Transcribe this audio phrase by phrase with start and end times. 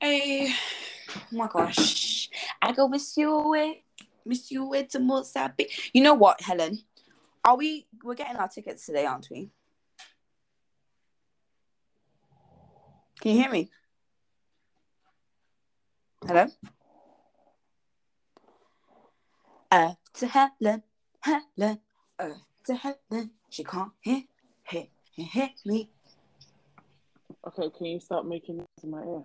[0.00, 0.52] Hey,
[1.16, 2.28] oh my gosh.
[2.60, 3.84] I go miss you away.
[4.24, 5.90] Miss you away to Mozambique.
[5.94, 6.80] You know what, Helen?
[7.44, 9.50] Are we we're getting our tickets today, aren't we?
[13.20, 13.70] Can you hear me?
[16.26, 16.46] Hello?
[19.70, 20.82] Uh to Helen,
[21.20, 21.80] Helen,
[22.18, 22.28] uh
[22.66, 23.30] to Helen.
[23.48, 24.22] She can't hear,
[24.68, 25.90] hear, hear, hear me.
[27.46, 29.22] Okay, can you stop making noise in my ear?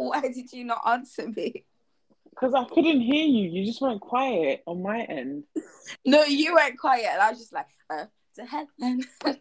[0.08, 1.64] why did you not answer me?
[2.30, 3.50] Because I couldn't hear you.
[3.50, 5.44] You just went quiet on my end.
[6.06, 9.02] No, you went quiet, and I was just like, uh, to Helen.
[9.22, 9.36] So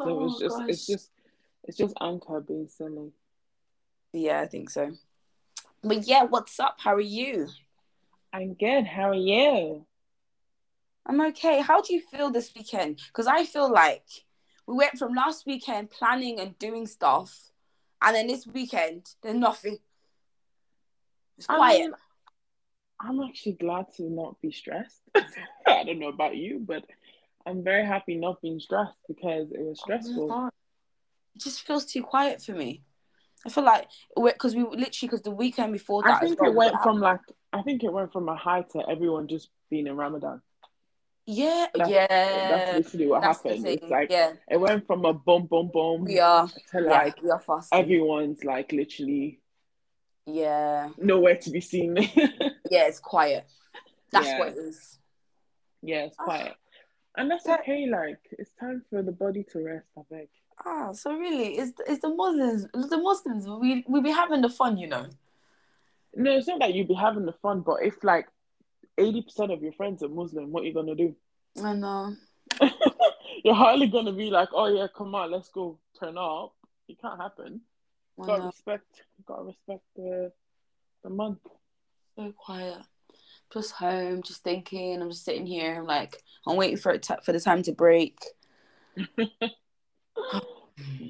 [0.00, 1.10] Oh, it's just it's just
[1.64, 3.10] it's just Anchor being silly.
[4.12, 4.92] Yeah, I think so.
[5.82, 6.76] But yeah, what's up?
[6.78, 7.48] How are you?
[8.32, 8.86] I'm good.
[8.86, 9.84] How are you?
[11.06, 11.60] I'm okay.
[11.60, 13.00] How do you feel this weekend?
[13.08, 14.06] Because I feel like
[14.66, 17.50] we went from last weekend planning and doing stuff,
[18.02, 19.78] and then this weekend there's nothing.
[21.36, 21.80] It's I quiet.
[21.80, 21.92] mean,
[23.00, 25.02] I'm actually glad to not be stressed.
[25.14, 26.84] I don't know about you, but
[27.46, 30.50] I'm very happy not being stressed because it was Oh stressful.
[31.36, 32.82] It just feels too quiet for me.
[33.46, 36.74] I feel like because we literally because the weekend before that I think it went
[36.82, 37.20] from like
[37.52, 40.42] I think it went from a high to everyone just being in Ramadan.
[41.30, 42.06] Yeah, That's, yeah.
[42.48, 43.66] that's literally what That's happened.
[43.66, 46.48] It's like yeah, it went from a boom, boom, boom we are.
[46.48, 47.78] to yeah, like we are fasting.
[47.78, 49.38] everyone's like literally
[50.24, 51.96] yeah, nowhere to be seen.
[52.70, 52.86] yeah.
[52.88, 53.46] It's quiet.
[54.10, 54.38] That's Yeah.
[54.38, 54.98] what it is.
[55.82, 56.24] yeah, it's Ah.
[56.24, 56.54] quiet.
[57.18, 60.28] And that's okay, like it's time for the body to rest, I beg.
[60.64, 62.66] Ah, so really, it's it's the Muslims.
[62.72, 63.46] The Muslims.
[63.46, 65.06] We we be having the fun, you know.
[66.14, 68.28] No, it's not that you'd be having the fun, but if like
[68.98, 71.14] eighty percent of your friends are Muslim, what are you gonna do?
[71.62, 72.14] I know.
[73.44, 76.54] You're hardly gonna be like, Oh yeah, come on, let's go turn up.
[76.88, 77.60] It can't happen.
[78.20, 80.32] I Gotta respect gotta respect the
[81.04, 81.38] the month.
[82.16, 82.78] So quiet.
[83.52, 85.00] Just home, just thinking.
[85.00, 85.76] I'm just sitting here.
[85.76, 88.18] I'm like, I'm waiting for it to, for the time to break.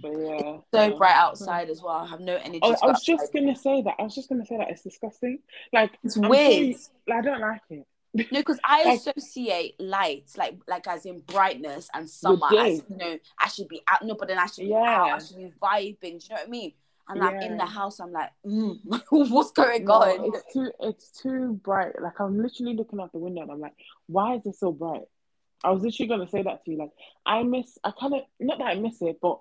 [0.03, 0.57] But yeah.
[0.73, 1.95] So bright outside as well.
[1.95, 2.61] I have no energy.
[2.63, 3.41] Oh, I was just outside.
[3.41, 3.95] gonna say that.
[3.99, 5.41] I was just gonna say that it's disgusting.
[5.73, 6.67] Like It's I'm weird.
[7.09, 7.87] you- I don't like it.
[8.15, 12.97] No, because I Like- associate light, like like as in brightness and summer, as you
[12.97, 14.05] know, I should be out.
[14.05, 14.79] No, but then I should be Yeah.
[15.03, 15.11] out.
[15.11, 16.01] I should be vibing.
[16.01, 16.73] Do you know what I mean?
[17.11, 18.01] And I'm in the house.
[18.01, 18.79] I'm like, mm,
[19.11, 20.25] what's going No, on?
[20.35, 22.01] it's too it's too bright.
[22.01, 23.75] Like I'm literally looking out the window and I'm like,
[24.07, 25.05] why is it so bright?
[25.65, 26.79] I was literally gonna say that to you.
[26.79, 26.91] Like
[27.27, 29.41] I miss I kinda not that I miss it, but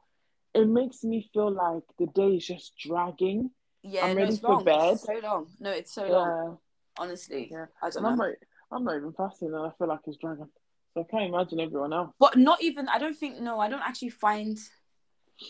[0.57, 3.51] it makes me feel like the day is just dragging.
[3.83, 4.63] yeah, I'm no, ready it's for long.
[4.63, 4.93] bed.
[4.93, 5.47] It's so long.
[5.59, 6.27] No, it's so long.
[6.49, 6.55] Yeah.
[7.03, 7.65] Honestly, Yeah.
[7.81, 8.25] I don't And I'm know.
[8.25, 8.35] not
[8.71, 10.49] I'm not even fasting and I feel like it's dragging.
[10.93, 12.11] So I can't imagine everyone else.
[12.19, 12.87] But not even.
[12.89, 13.39] I don't think.
[13.39, 14.57] No, I don't actually find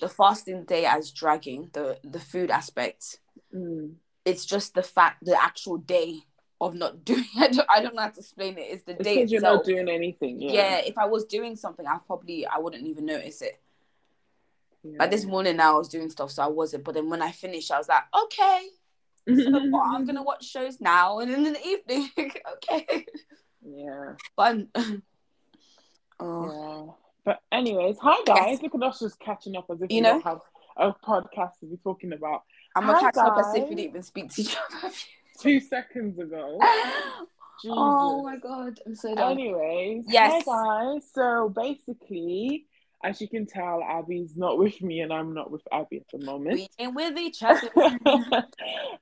[0.01, 3.19] the fasting day as dragging the the food aspect.
[3.55, 3.95] Mm.
[4.25, 6.19] It's just the fact, the actual day
[6.59, 7.23] of not doing.
[7.37, 8.67] I don't, I don't know how to explain it.
[8.71, 10.41] It's the It's day you're not doing anything.
[10.41, 10.51] yeah.
[10.51, 10.77] Yeah.
[10.79, 13.57] if I was doing something, I probably I wouldn't even notice it.
[14.83, 14.97] Yeah.
[14.99, 16.83] Like this morning I was doing stuff, so I wasn't.
[16.83, 18.67] But then when I finished, I was like, okay,
[19.43, 19.87] so what?
[19.95, 22.09] I'm gonna watch shows now, and then in the evening,
[22.53, 23.05] okay.
[23.65, 24.13] Yeah.
[24.35, 24.69] Fun.
[26.19, 26.93] oh, Yeah.
[27.25, 28.61] But anyways, hi guys.
[28.61, 30.21] Look at us just catching up as if You we know?
[30.21, 30.39] have
[30.77, 32.43] a podcast to be talking about.
[32.75, 34.93] I'm gonna catch up as if we didn't even speak to each other.
[35.41, 36.57] Two seconds ago.
[36.61, 37.25] Oh
[37.61, 37.75] Jesus.
[37.77, 39.31] oh my god, I'm so done.
[39.33, 40.43] Anyways, Yes.
[40.47, 41.09] hi guys.
[41.11, 42.65] So basically,
[43.03, 46.25] as you can tell, Abby's not with me and I'm not with Abby at the
[46.25, 46.53] moment.
[46.55, 47.69] We ain't with each other.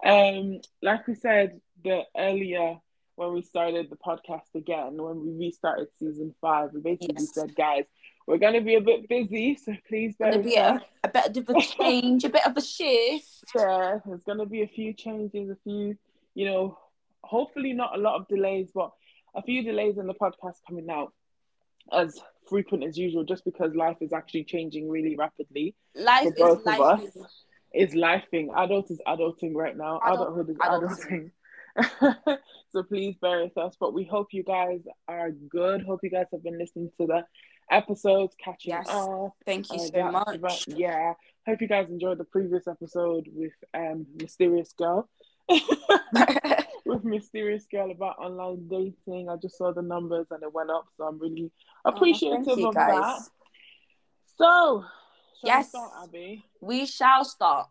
[0.06, 2.78] um, like we said the earlier
[3.16, 7.34] when we started the podcast again, when we restarted season five, we basically Yes.
[7.34, 7.86] said, guys,
[8.28, 11.50] we're gonna be a bit busy, so please bear with be a, a bit of
[11.50, 13.44] a change, a bit of a shift.
[13.56, 15.96] Yeah, there's gonna be a few changes, a few,
[16.34, 16.78] you know,
[17.24, 18.92] hopefully not a lot of delays, but
[19.34, 21.14] a few delays in the podcast coming out
[21.94, 25.76] as frequent as usual, just because life is actually changing really rapidly.
[25.96, 27.00] Life For both is of life.
[27.04, 27.16] us.
[27.74, 28.48] is- lifing.
[28.56, 30.00] Adult is adulting right now.
[30.06, 31.32] Adult- Adulthood is adulting.
[31.78, 32.38] adulting.
[32.72, 33.76] so please bear with us.
[33.80, 35.84] But we hope you guys are good.
[35.84, 37.26] Hope you guys have been listening to the
[37.70, 38.88] episodes, catching Yes.
[38.90, 39.34] up.
[39.46, 40.42] Thank you Uh, so much.
[40.42, 41.14] that- yeah.
[41.46, 45.10] Hope you guys enjoyed the previous episode with um Mysterious Girl.
[46.96, 49.30] with Mysterious Girl about online dating.
[49.30, 51.52] I just saw the numbers and it went up, so I'm really
[51.84, 53.20] oh, appreciative Oh, thank you, of that.
[54.38, 54.86] So,
[55.42, 55.66] shall Yes.
[55.66, 56.46] we start, Abby?
[56.62, 57.68] We shall start.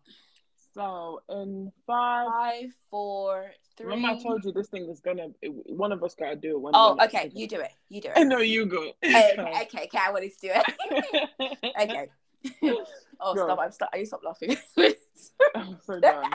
[0.74, 3.86] So, in five, Five, four, three.
[3.86, 6.60] remember I told you this thing is gonna, one of us gotta do it.
[6.60, 7.30] One Oh, okay.
[7.32, 7.70] You do it.
[7.88, 8.24] You do it.
[8.26, 8.92] No, you go.
[9.04, 9.98] Oh, okay, okay, okay.
[10.00, 11.74] I want to do it.
[11.80, 12.08] okay.
[13.20, 13.46] Oh, Go.
[13.46, 13.58] stop!
[13.60, 13.88] I'm stop.
[13.94, 14.56] I stop laughing.
[15.54, 16.32] I'm so done.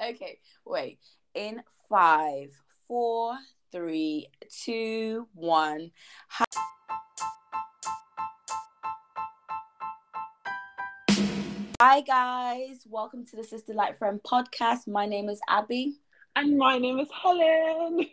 [0.00, 0.98] okay, wait.
[1.34, 2.50] In five,
[2.88, 3.38] four,
[3.70, 4.26] three,
[4.64, 5.92] two, one.
[11.80, 14.88] Hi guys, welcome to the Sister Like Friend podcast.
[14.88, 16.00] My name is Abby.
[16.34, 17.98] And my name is Helen.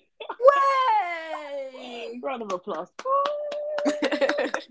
[1.75, 2.19] Way!
[2.21, 2.91] Round of applause.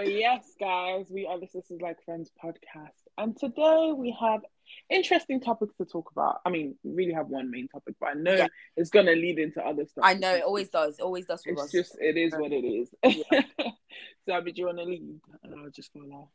[0.00, 2.96] But yes, guys, we are the Sisters Like Friends podcast.
[3.18, 4.40] And today we have
[4.88, 6.40] interesting topics to talk about.
[6.44, 8.46] I mean, we really have one main topic, but I know Yeah.
[8.76, 10.04] it's going to lead into other stuff.
[10.04, 10.98] I know it always does.
[10.98, 11.72] It always does with It's us.
[11.72, 12.88] just, it is what it is.
[13.04, 13.42] Yeah.
[14.26, 15.20] so, Abby, do you want to lead?
[15.42, 16.30] And I'll just follow.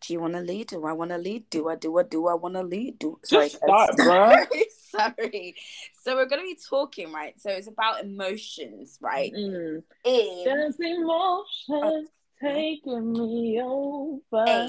[0.00, 0.68] Do you want to lead?
[0.68, 1.50] Do I want to lead?
[1.50, 3.00] Do I do I do I want to lead?
[3.00, 4.46] Do sorry, Just start, bruh.
[4.90, 5.56] sorry.
[6.02, 7.34] So we're gonna be talking, right?
[7.40, 9.32] So it's about emotions, right?
[9.34, 9.82] Mm.
[10.04, 12.08] In emotions
[12.40, 14.44] taking me over.
[14.46, 14.68] Hey.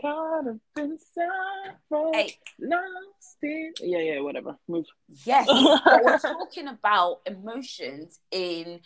[0.00, 2.10] Caught up in sorrow.
[2.12, 2.36] Hey.
[2.58, 3.72] Lost in.
[3.80, 4.56] Yeah, yeah, whatever.
[4.68, 4.86] Move.
[5.24, 8.80] yes, we're talking about emotions in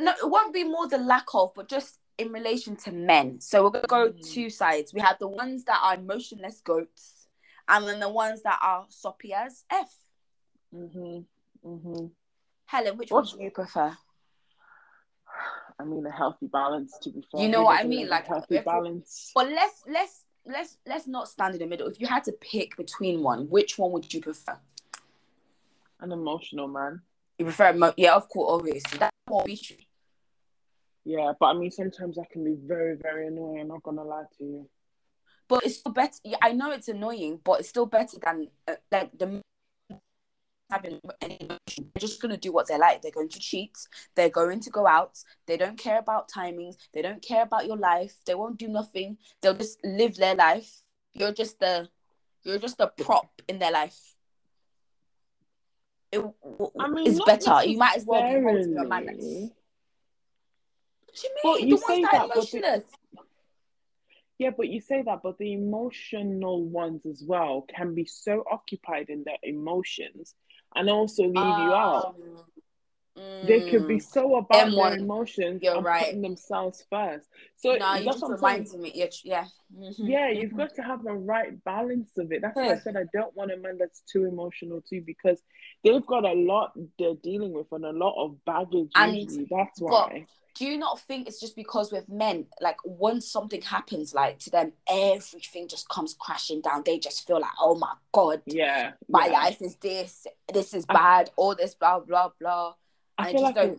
[0.00, 3.40] no, it won't be more the lack of, but just in relation to men.
[3.40, 4.32] So we're gonna go Mm.
[4.32, 4.92] two sides.
[4.94, 7.26] We have the ones that are emotionless goats,
[7.68, 9.94] and then the ones that are soppy as f.
[10.72, 11.20] hmm
[11.62, 12.06] hmm
[12.66, 13.26] Helen, which What?
[13.26, 13.96] one do you prefer?
[15.78, 17.42] I mean, a healthy balance, to be fair.
[17.42, 18.08] You know what I mean?
[18.08, 19.32] Like, healthy if- balance.
[19.34, 21.88] But let's let's let's let's not stand in the middle.
[21.88, 24.58] If you had to pick between one, which one would you prefer?
[26.00, 27.02] An emotional man.
[27.38, 28.98] You prefer emo- yeah, of course, obviously.
[28.98, 29.44] That's more.
[31.04, 33.60] Yeah, but I mean, sometimes I can be very, very annoying.
[33.60, 34.68] I'm not gonna lie to you.
[35.48, 36.14] But it's still better.
[36.24, 39.42] Yeah, I know it's annoying, but it's still better than uh, like the
[40.72, 41.90] having any emotion.
[41.92, 43.02] They're just gonna do what they like.
[43.02, 43.76] They're going to cheat.
[44.16, 45.18] They're going to go out.
[45.46, 46.76] They don't care about timings.
[46.94, 48.14] They don't care about your life.
[48.26, 49.18] They won't do nothing.
[49.40, 50.70] They'll just live their life.
[51.12, 51.88] You're just the
[52.44, 53.98] you're just a prop in their life.
[56.10, 56.24] It,
[56.78, 57.64] I mean, it's better.
[57.64, 58.88] You might as well be holding man.
[58.88, 59.06] what
[61.60, 61.68] do you mean?
[61.68, 62.84] you the ones that, that, are but emotionless.
[64.38, 69.08] Yeah, but you say that, but the emotional ones as well can be so occupied
[69.08, 70.34] in their emotions
[70.74, 72.14] and also leave you out.
[72.18, 72.44] Oh.
[73.14, 74.02] They could be mm.
[74.02, 76.04] so about Them their emotions you're and right.
[76.04, 77.28] putting themselves first.
[77.56, 78.80] So No, that's what I'm saying.
[78.80, 78.92] me.
[78.94, 79.44] Yeah, tr- yeah.
[79.78, 80.56] Yeah, you've mhm.
[80.56, 82.40] got to have the right balance of it.
[82.40, 85.42] That's why I said I don't want a man that's too emotional too, because
[85.84, 88.90] they've got a lot they're dealing with and a lot of baggage.
[88.94, 89.46] And- usually.
[89.50, 90.26] That's why.
[90.54, 94.50] Do you not think it's just because with men, like once something happens, like to
[94.50, 96.82] them, everything just comes crashing down.
[96.84, 99.32] They just feel like, oh my god, Yeah, my yeah.
[99.32, 102.74] life is this, this is I- bad, all this blah blah blah.
[103.18, 103.78] I feel like don't.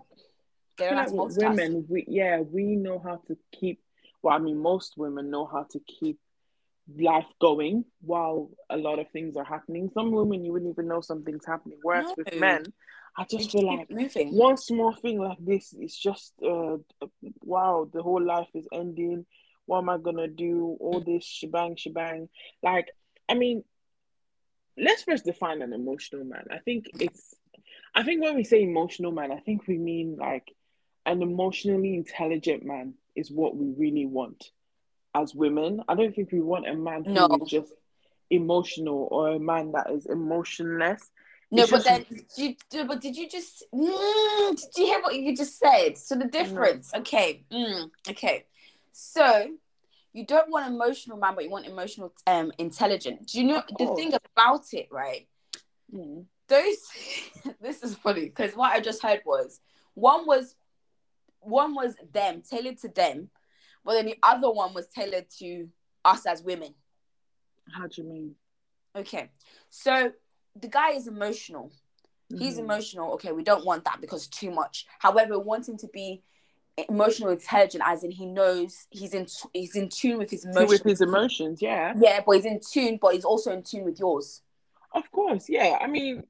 [0.77, 3.81] They I don't feel like with women, we yeah, we know how to keep.
[4.21, 6.19] Well, I mean, most women know how to keep
[6.97, 9.89] life going while a lot of things are happening.
[9.93, 11.79] Some women you wouldn't even know something's happening.
[11.81, 12.63] Whereas with men,
[13.17, 14.35] I just just feel like moving.
[14.35, 16.77] one small thing like this is just uh
[17.41, 19.25] wow, the whole life is ending.
[19.65, 20.77] What am I gonna do?
[20.79, 22.29] All this shebang, shebang.
[22.61, 22.87] Like,
[23.29, 23.63] I mean,
[24.77, 26.45] let's first define an emotional man.
[26.51, 27.35] I think it's,
[27.95, 30.53] I think when we say emotional man, I think we mean like
[31.05, 34.51] an emotionally intelligent man is what we really want
[35.13, 35.81] as women.
[35.87, 37.27] I don't think we want a man who No.
[37.41, 37.73] is just
[38.29, 41.11] emotional or a man that is emotionless.
[41.51, 43.63] No, It's but just- then, did you, but did you just?
[43.71, 45.97] Mm, did you hear what you just said?
[45.99, 48.45] So the difference, okay, mm, okay.
[48.91, 49.55] So
[50.13, 53.27] you don't want emotional man, but you want emotional, um, intelligent.
[53.27, 55.27] Do you know the thing about it, right?
[55.93, 56.25] Mm.
[56.53, 59.59] Those, this is funny because what I just heard was
[59.95, 60.55] one was,
[61.39, 63.29] one was them tailored to them,
[63.83, 65.67] but then the other one was tailored to
[66.05, 66.75] us as women.
[67.75, 68.35] How do you mean?
[68.95, 69.31] Okay,
[69.69, 70.11] so
[70.55, 71.71] the guy is emotional.
[72.29, 72.65] He's Mhm.
[72.65, 73.13] emotional.
[73.13, 74.85] Okay, we don't want that because too much.
[74.99, 76.21] However, we want him to be
[76.87, 80.69] emotional intelligent, as in he knows he's in he's in tune with his emotions.
[80.69, 81.93] with his emotions, yeah.
[81.97, 84.41] Yeah, but he's in tune, but he's also in tune with yours.
[84.93, 85.77] Of course, yeah.
[85.81, 86.23] I mean,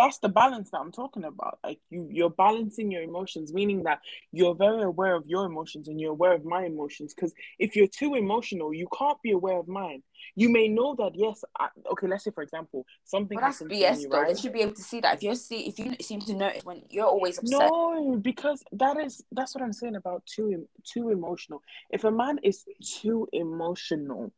[0.00, 1.58] that's the balance that I'm talking about.
[1.62, 4.00] Like you, you're balancing your emotions, meaning that
[4.32, 7.12] you're very aware of your emotions and you're aware of my emotions.
[7.12, 10.02] Because if you're too emotional, you can't be aware of mine.
[10.36, 12.06] You may know that yes, I, okay.
[12.06, 14.20] Let's say for example, something But that's BS though.
[14.20, 14.34] right?
[14.34, 15.16] They should be able to see that.
[15.16, 17.58] If you see, if you seem to notice when you're always upset.
[17.58, 21.62] No, because that is that's what I'm saying about too too emotional.
[21.90, 24.32] If a man is too emotional,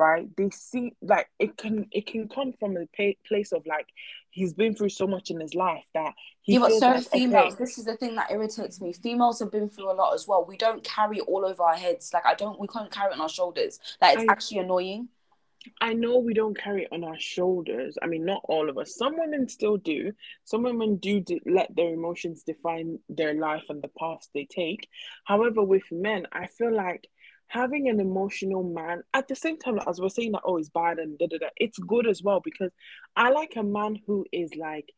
[0.00, 0.28] right?
[0.36, 3.86] They see like it can it can come from a pa- place of like
[4.30, 7.54] he's been through so much in his life that he yeah, but so like, females.
[7.54, 8.92] okay, This is the thing that irritates me.
[8.92, 10.44] Females have been through a lot as well.
[10.46, 12.10] We don't carry it all over our heads.
[12.12, 12.58] Like I don't.
[12.58, 13.78] We can't carry it on our shoulders.
[14.00, 15.08] Like it's I- actually annoying.
[15.78, 17.98] I know we don't carry it on our shoulders.
[18.02, 18.96] I mean, not all of us.
[18.96, 20.12] Some women still do.
[20.44, 24.88] Some women do de- let their emotions define their life and the paths they take.
[25.26, 27.08] However, with men, I feel like
[27.50, 30.98] having an emotional man at the same time as we're saying that oh it's bad
[30.98, 32.70] and da da da, it's good as well because
[33.16, 34.88] I like a man who is like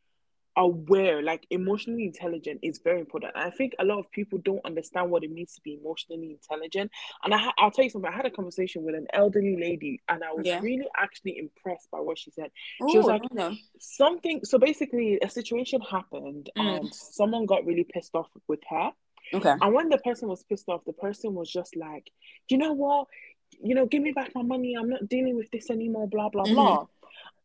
[0.55, 3.33] aware, like emotionally intelligent is very important.
[3.35, 6.31] And I think a lot of people don't understand what it means to be emotionally
[6.31, 6.91] intelligent.
[7.25, 8.11] And I ha- I'll tell you something.
[8.13, 10.61] I had a conversation with an elderly lady, and I was Yeah.
[10.61, 12.51] really actually impressed by what she said.
[12.83, 13.55] Ooh, She was like, no.
[13.79, 14.45] Something.
[14.45, 16.67] So basically, a situation happened, Mm.
[16.77, 18.93] and someone got really pissed off with her.
[19.35, 19.55] Okay.
[19.61, 22.11] And when the person was pissed off, the person was just like,
[22.49, 23.07] you know what?
[23.63, 24.75] You know, give me back my money.
[24.75, 26.55] I'm not dealing with this anymore, blah, blah, Mhm.
[26.55, 26.87] blah.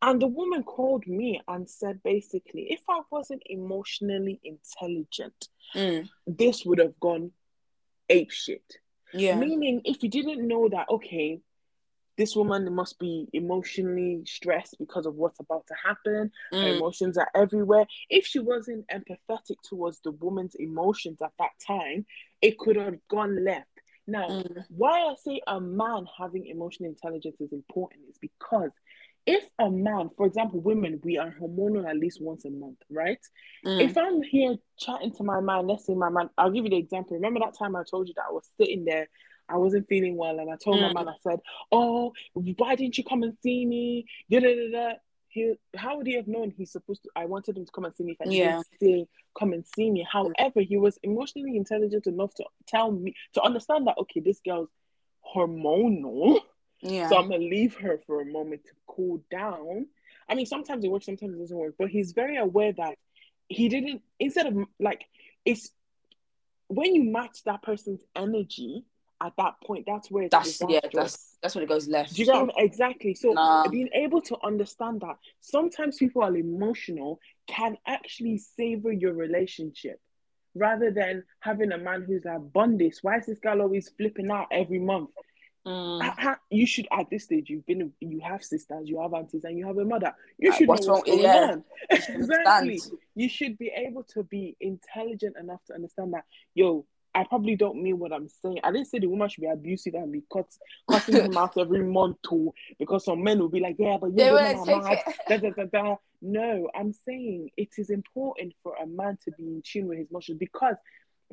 [0.00, 6.08] And the woman called me and said, basically, if I wasn't emotionally intelligent, Mm.
[6.26, 7.32] this would have gone
[8.08, 8.78] ape shit.
[9.12, 9.36] Yeah.
[9.38, 11.40] Meaning, if you didn't know that, okay,
[12.18, 16.76] this woman must be emotionally stressed because of what's about to happen, her Mm.
[16.76, 17.86] emotions are everywhere.
[18.10, 22.04] If she wasn't empathetic towards the woman's emotions at that time,
[22.42, 23.68] it could have gone left.
[24.06, 24.64] Now, Mm.
[24.68, 28.72] why I say a man having emotional intelligence is important is because
[29.26, 33.20] if a man, for example, women, we are hormonal at least once a month, right?
[33.64, 33.80] Mm.
[33.82, 36.78] If I'm here chatting to my man, let's say my man, I'll give you the
[36.78, 37.14] example.
[37.16, 39.06] Remember that time I told you that I was sitting there,
[39.48, 40.94] I wasn't feeling well, and I told my Mm.
[40.94, 41.40] man, I said,
[41.72, 44.06] Oh, why didn't you come and see me?
[44.30, 44.94] Da, da, da, da.
[45.30, 47.10] He, how would he have known he's supposed to?
[47.14, 48.62] I wanted him to come and see me if I Yeah.
[48.62, 49.06] didn't say
[49.38, 50.06] come and see me.
[50.10, 54.70] However, he was emotionally intelligent enough to tell me to understand that okay, this girl's
[55.34, 56.40] hormonal.
[56.80, 57.08] Yeah.
[57.08, 59.86] So I'm gonna leave her for a moment to cool down.
[60.28, 61.74] I mean, sometimes it works, sometimes it doesn't work.
[61.78, 62.96] But he's very aware that
[63.48, 64.02] he didn't.
[64.18, 65.04] Instead of like,
[65.44, 65.70] it's
[66.68, 68.84] when you match that person's energy
[69.20, 69.84] at that point.
[69.86, 70.80] That's where it's that's yeah.
[70.92, 72.14] That's that's when it goes left.
[72.14, 73.14] Do you get exactly?
[73.14, 73.68] So Nah.
[73.68, 80.00] being able to understand that sometimes people are emotional can actually savor your relationship
[80.54, 84.46] rather than having a man who's like, Bundis, why is this girl always flipping out
[84.50, 85.10] every month?
[85.66, 86.36] Mm.
[86.50, 89.66] You should at this stage you've been you have sisters you have aunties and you
[89.66, 91.50] have a mother you Uh, should what's know what's wrong- going yeah.
[91.52, 92.80] on exactly
[93.14, 97.82] you should be able to be intelligent enough to understand that yo I probably don't
[97.82, 98.60] mean what I'm saying.
[98.62, 100.46] I didn't say the woman should be abusive and be cut,
[100.90, 104.32] cutting him out every month too, because some men will be like, yeah, but you're
[104.32, 105.96] wouldn't women are take Da, da, da, da.
[106.20, 110.10] No, I'm saying it is important for a man to be in tune with his
[110.10, 110.76] emotions because,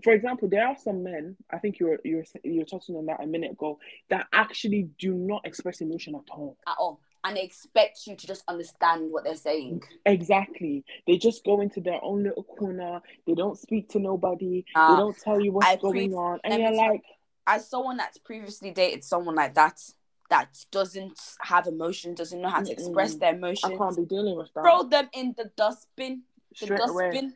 [0.04, 1.36] for example, there are some men.
[1.52, 3.80] I think you're you're you're touching on that a minute ago
[4.10, 6.58] that actually do not express emotion at all.
[6.68, 9.82] At all, and they expect you to just understand what they're saying.
[10.06, 10.86] Exactly.
[11.08, 13.02] They just go into their own little corner.
[13.26, 14.64] They don't speak to nobody.
[14.76, 17.02] Ah, they don't tell you what's I going pre- on, and you're like,
[17.48, 19.82] As someone that's previously dated someone like that,
[20.30, 24.38] that doesn't have emotion, doesn't know how to express their I emotions, can't be dealing
[24.38, 24.62] with that.
[24.62, 26.24] throw them in the dustbin.
[26.60, 27.12] The Straight away.
[27.12, 27.34] dustbin.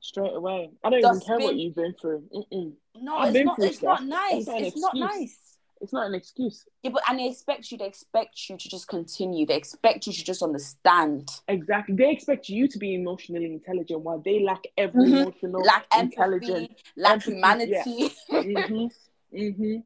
[0.00, 0.70] Straight away.
[0.84, 2.24] I don't even care what you've been through.
[2.32, 2.72] Mm-mm.
[3.00, 3.58] No, I've it's not.
[3.58, 4.44] It's not nice.
[4.44, 5.53] That's not an It's not nice.
[5.80, 6.64] It's not an excuse.
[6.82, 7.78] Yeah, but and they expect you.
[7.78, 9.44] They expect you to just continue.
[9.46, 11.28] They expect you to just understand.
[11.48, 11.94] Exactly.
[11.94, 15.20] They expect you to be emotionally intelligent while they lack every Mhm.
[15.20, 16.68] emotional Lack intelligence.
[16.96, 18.12] lack Empathy, humanity.
[18.30, 18.86] hmm
[19.36, 19.76] hmm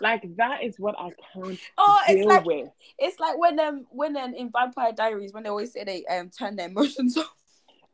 [0.00, 2.68] Like that is what I can't oh, it's deal like with.
[2.98, 6.30] it's like when um when um, in Vampire Diaries when they always say they um
[6.30, 7.32] turn their emotions off.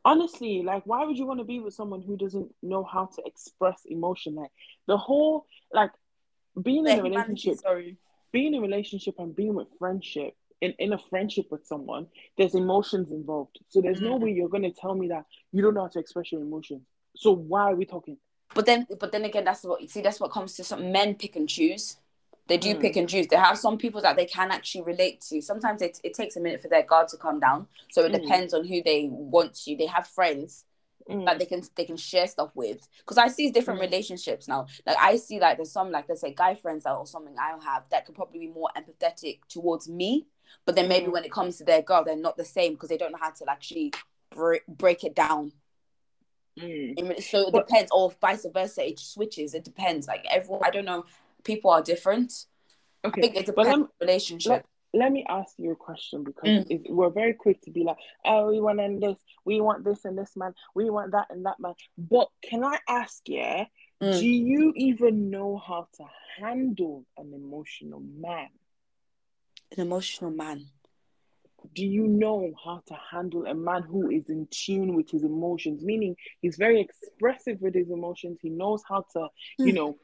[0.05, 3.21] honestly like why would you want to be with someone who doesn't know how to
[3.25, 4.51] express emotion like
[4.87, 5.91] the whole like
[6.61, 7.97] being in a relationship sorry.
[8.31, 12.07] being in a relationship and being with friendship in, in a friendship with someone
[12.37, 14.21] there's emotions involved so there's no Mm.
[14.21, 16.81] way you're going to tell me that you don't know how to express your emotions
[17.15, 18.17] so why are we talking
[18.55, 20.01] But then, but then again, that's what you see.
[20.01, 21.97] That's what comes to some men pick and choose.
[22.47, 22.81] They do Mm.
[22.81, 23.25] pick and choose.
[23.27, 25.41] They have some people that they can actually relate to.
[25.41, 27.65] Sometimes it, it takes a minute for their guard to come down.
[27.89, 28.21] So it Mm.
[28.21, 29.75] depends on who they want to.
[29.75, 30.65] They have friends
[31.09, 31.25] Mm.
[31.25, 32.87] that they can they can share stuff with.
[32.99, 33.83] Because I see different Mm.
[33.83, 34.67] relationships now.
[34.85, 37.57] Like I see like there's some like let's say guy friends that or something I
[37.63, 40.27] have that could probably be more empathetic towards me.
[40.65, 41.11] But then maybe Mm.
[41.13, 43.31] when it comes to their girl, they're not the same because they don't know how
[43.31, 43.91] to actually
[44.29, 45.51] break break it down.
[46.59, 47.21] Mm.
[47.23, 48.87] So it But- depends, or vice versa.
[48.87, 49.53] It switches.
[49.53, 50.07] It depends.
[50.07, 51.05] Like everyone, I don't know.
[51.43, 52.45] People are different.
[53.03, 54.49] I think it depends let on the relationship.
[54.49, 54.65] let
[55.11, 56.89] me ask you a question because Mm.
[56.89, 60.35] we're very quick to be like, oh, we want this, we want this and this
[60.35, 61.73] man, we want that and that man.
[61.97, 63.65] But can I ask, yeah,
[64.01, 64.19] Mm.
[64.19, 66.05] do you even know how to
[66.37, 68.49] handle an emotional man?
[69.71, 70.69] an emotional man.
[71.73, 75.83] Do you know how to handle a man who is in tune with his emotions?
[75.83, 78.39] Meaning he's very expressive with his emotions.
[78.41, 79.27] He knows how to,
[79.59, 79.75] you Hmm.
[79.75, 79.97] know,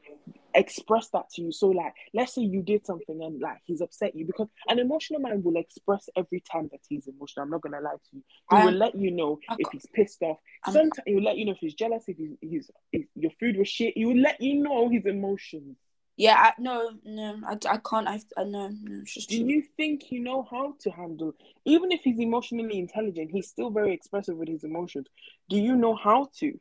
[0.54, 1.52] express that to you.
[1.52, 5.20] So, like, let's say you did something and like he's upset you because an emotional
[5.20, 7.44] man will express every time that he's emotional.
[7.44, 8.22] I'm not gonna lie to you.
[8.50, 10.38] He I will let you know if he's pissed off.
[10.64, 13.30] I'm- Sometimes he will let you know if he's jealous, if he's, he's if your
[13.38, 13.94] food was shit.
[13.96, 15.76] He will let you know his emotions.
[16.20, 18.06] Yeah, I, no, no, I, I can't.
[18.06, 21.32] I, I no, no, it's just Do you think you know how to handle,
[21.64, 25.06] even if he's emotionally intelligent, he's still very expressive with his emotions.
[25.48, 26.60] Do you know how to?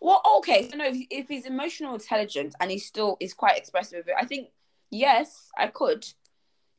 [0.00, 4.04] Well, okay, so no, if, if he's emotional intelligent and he still is quite expressive
[4.06, 4.50] with it, I think
[4.92, 6.06] yes, I could.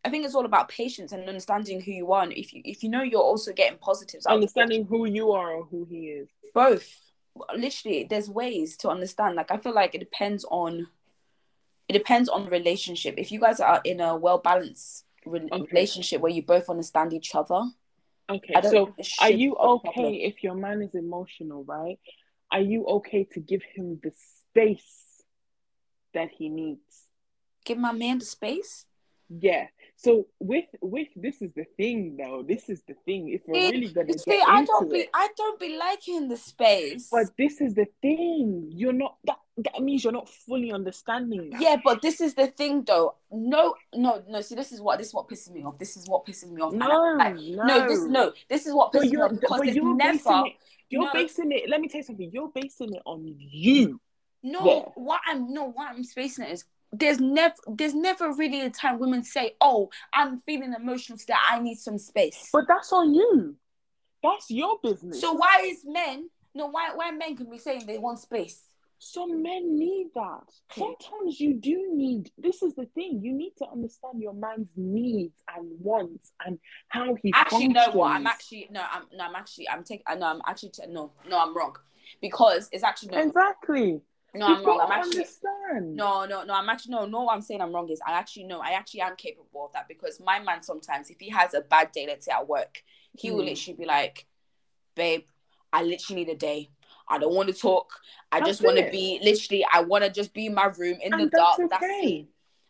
[0.05, 2.23] I think it's all about patience and understanding who you are.
[2.23, 5.05] And if you if you know you're also getting positives out of it, Understanding who
[5.05, 6.29] you are or who he is.
[6.53, 6.87] both.
[7.53, 9.35] Literally, there's ways to understand.
[9.35, 10.87] Like I feel like it depends on
[11.91, 13.15] it depends on the relationship.
[13.17, 15.67] If you guys are in a well balanced re- Okay.
[15.71, 17.63] relationship where you both understand each other,
[18.29, 21.99] Okay, so are you okay if your man is emotional, right?
[22.49, 25.21] Are you okay to give him the space
[26.13, 27.09] that he needs?
[27.65, 28.85] Give my man the space.
[29.27, 29.67] Yeah.
[30.03, 32.43] So with with this is the thing though.
[32.47, 33.29] This is the thing.
[33.29, 35.09] If we're See- really gonna See, get I into don't be it.
[35.13, 37.07] I don't be liking the space.
[37.11, 38.71] But this is the thing.
[38.73, 41.61] You're not that that means you're not fully understanding that.
[41.61, 43.13] Yeah, but this is the thing though.
[43.31, 44.41] No, no, no.
[44.41, 45.77] See, this is what this is what pisses me off.
[45.77, 46.73] This is what pisses me off.
[46.73, 47.63] No, like, no.
[47.65, 50.53] no, this no, this is what But pisses me off because you're never basing it.
[50.89, 51.13] You're no.
[51.13, 51.69] basing it.
[51.69, 52.31] Let me tell you something.
[52.33, 54.01] You're basing it on you.
[54.41, 54.81] no there.
[54.95, 58.99] what I'm no what I'm spacing it is there's never there's never really a time
[58.99, 62.49] women say, Oh, I'm feeling emotional today, I need some space.
[62.51, 63.55] But that's on you.
[64.23, 65.19] That's your business.
[65.19, 68.61] so why is men no why why men can be saying they want space?
[69.03, 70.43] Some men need that.
[70.77, 72.29] Sometimes you do need.
[72.37, 73.19] This is the thing.
[73.23, 77.73] You need to understand your man's needs and wants and how he actually functions.
[77.73, 80.83] know what I'm actually no I'm no I'm actually I'm taking no I'm actually t-
[80.87, 81.77] no no I'm wrong
[82.21, 84.01] because it's actually no exactly.
[84.33, 85.95] No I'm wrong I'm actually understand.
[85.95, 86.53] No, no, no.
[86.53, 87.23] I'm actually no, no.
[87.23, 89.87] What I'm saying I'm wrong is I actually know I actually am capable of that
[89.87, 92.83] because my man sometimes if he has a bad day, let's say at work,
[93.17, 93.47] he will Hmm.
[93.47, 94.25] literally be like,
[94.95, 95.25] "Babe,
[95.73, 96.69] I literally need a day.
[97.07, 97.91] I don't want to talk.
[98.31, 99.65] I That's just want to be literally.
[99.71, 101.57] I want to just be in my room in the And dark.
[101.59, 102.07] that's That's okay.
[102.19, 102.27] it."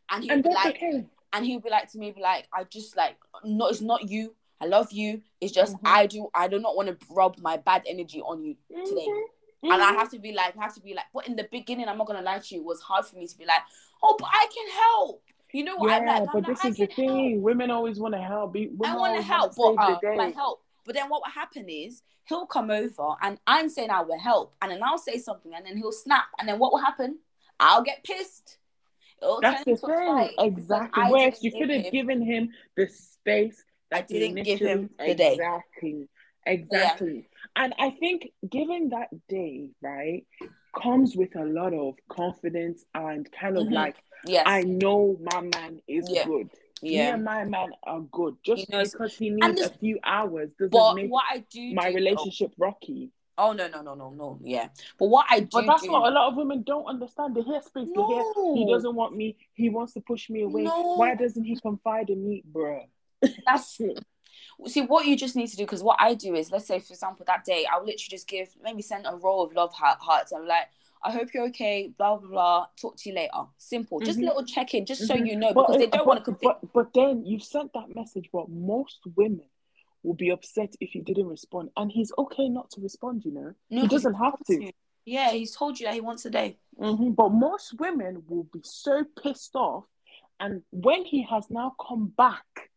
[0.10, 1.06] And he'll And be like, okay.
[1.34, 4.36] and he'll be like to me, be like, I just like, no, it's not you.
[4.60, 5.21] I love you.
[5.39, 5.82] It's just Mhm.
[5.86, 6.30] I do.
[6.34, 9.08] I do not want to rub my bad energy on you today.
[9.63, 9.74] Mhm.
[9.74, 9.95] and I Mhm.
[9.97, 12.08] have to be like, I have to be like, but in the beginning, I'm not
[12.08, 13.62] gonna lie to you, it was hard for me to be like,
[14.02, 15.24] oh, but I can help.
[15.54, 15.91] You know what?
[15.91, 17.17] I'm Yeah, like, I'm but like, this I is the can help.
[17.17, 17.41] thing.
[17.41, 18.54] Women always want to help.
[18.54, 20.63] Women I want to help, but uh, like help.
[20.86, 24.56] But then what will happen is he'll come over and I'm saying I will help,
[24.62, 27.19] and then I'll say something, and then he'll snap, and then what will happen?
[27.60, 28.58] I'll get pissed.
[29.21, 30.30] It'll That's the thing.
[30.39, 31.04] Exactly.
[31.04, 34.60] I Whereas you could have him- given him the space I that he didn't give
[34.60, 35.34] him initially- the day.
[35.34, 36.10] Exactly.
[36.47, 37.30] Exactly.
[37.56, 40.26] And I think given that day, right,
[40.80, 43.74] comes with a lot of confidence and kind of Mhm.
[43.74, 44.44] like, Yes.
[44.48, 46.26] I know my man is Yeah.
[46.26, 46.50] good.
[46.84, 47.14] Me yeah.
[47.14, 48.38] and my man are good.
[48.44, 51.90] Just He because he needs a few hours doesn't But make what I do my
[51.90, 53.12] do, relationship rocky.
[53.38, 54.70] Oh, oh no no no no no yeah.
[54.98, 57.36] But what I do But that's do, what a lot of women don't understand.
[57.36, 58.24] The hear space, they hear
[58.56, 60.64] he doesn't want me, he wants to push me away.
[60.64, 60.96] No.
[60.96, 62.88] Why doesn't he confide in me, bruh?
[63.46, 63.80] that's
[64.67, 66.93] see what you just need to do because what I do is let's say for
[66.93, 70.32] example that day I'll literally just give maybe send a roll of love heart, hearts
[70.32, 70.67] and like
[71.04, 74.24] I hope you're okay blah blah blah talk to you later simple just Mhm.
[74.24, 75.28] a little check in just so Mhm.
[75.28, 78.30] you know But- because they don't want to But but then you've sent that message.
[78.32, 79.50] But most women
[80.04, 83.24] will be upset if you didn't respond, and he's okay not to respond.
[83.26, 84.71] You know, no, he doesn't have to.
[85.06, 87.15] yeah he's told you that he wants a day Mhm.
[87.15, 89.86] But most women will be so pissed off,
[90.39, 92.70] and when he has now come back,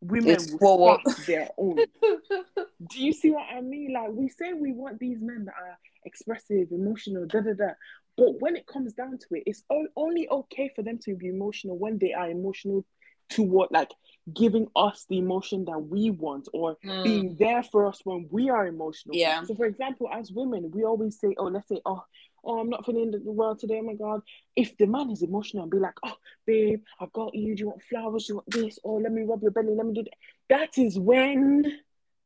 [0.00, 1.12] women It's will whoa, whoa.
[1.26, 1.76] their own.
[2.86, 3.92] Do you see what I mean?
[3.92, 7.70] Like we say we want these men that are expressive, emotional, da da da.
[8.16, 9.62] But when it comes down to it, it's
[9.96, 12.84] only okay for them to be emotional when they are emotional
[13.30, 13.90] toward like
[14.34, 17.02] giving us the emotion that we want or Mm.
[17.02, 19.16] being there for us when we are emotional.
[19.16, 19.42] Yeah.
[19.44, 22.02] So for example, as women, we always say, Oh, let's say, oh,
[22.44, 24.20] oh, I'm not feeling the well today, oh my god.
[24.56, 26.14] If the man is emotional and be like, Oh,
[26.46, 28.26] babe, I got you, do you want flowers?
[28.26, 28.78] Do you want this?
[28.82, 30.14] Or let me rub your belly, let me do that.
[30.48, 31.80] That is when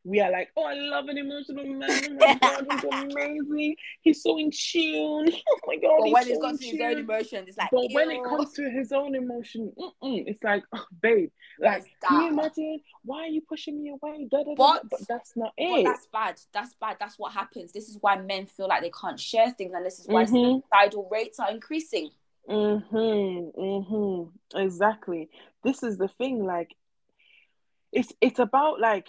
[0.04, 1.90] we are like, oh, I love an emotional man.
[1.90, 3.76] Oh my god, he's amazing.
[4.02, 5.32] He's so in tune.
[5.48, 7.68] Oh my god, but he's when so got in to his own emotions it's like
[7.70, 12.20] But when it comes to his own emotion, mm-mm, it's like, oh, babe, like, can
[12.22, 12.80] you imagine?
[13.04, 14.26] Why are you pushing me away?
[14.30, 14.54] Da, da, da, da.
[14.56, 15.84] But- but that's not it.
[15.84, 16.40] that's bad.
[16.52, 16.96] That's bad.
[16.98, 17.72] That's what happens.
[17.72, 20.62] This is why men feel like they can't share things, and this is why Mhm.
[20.62, 22.10] suicidal rates are increasing.
[22.48, 23.60] Mm-hmm.
[23.60, 24.58] Mm-hmm.
[24.58, 25.30] Exactly.
[25.62, 26.74] This is the thing, like
[27.92, 29.06] it's it's about like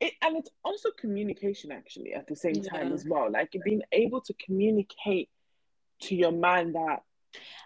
[0.00, 2.94] it, and it's also communication actually at the same time Yeah.
[2.94, 3.30] as well.
[3.30, 5.28] Like being able to communicate
[6.02, 7.02] to your man that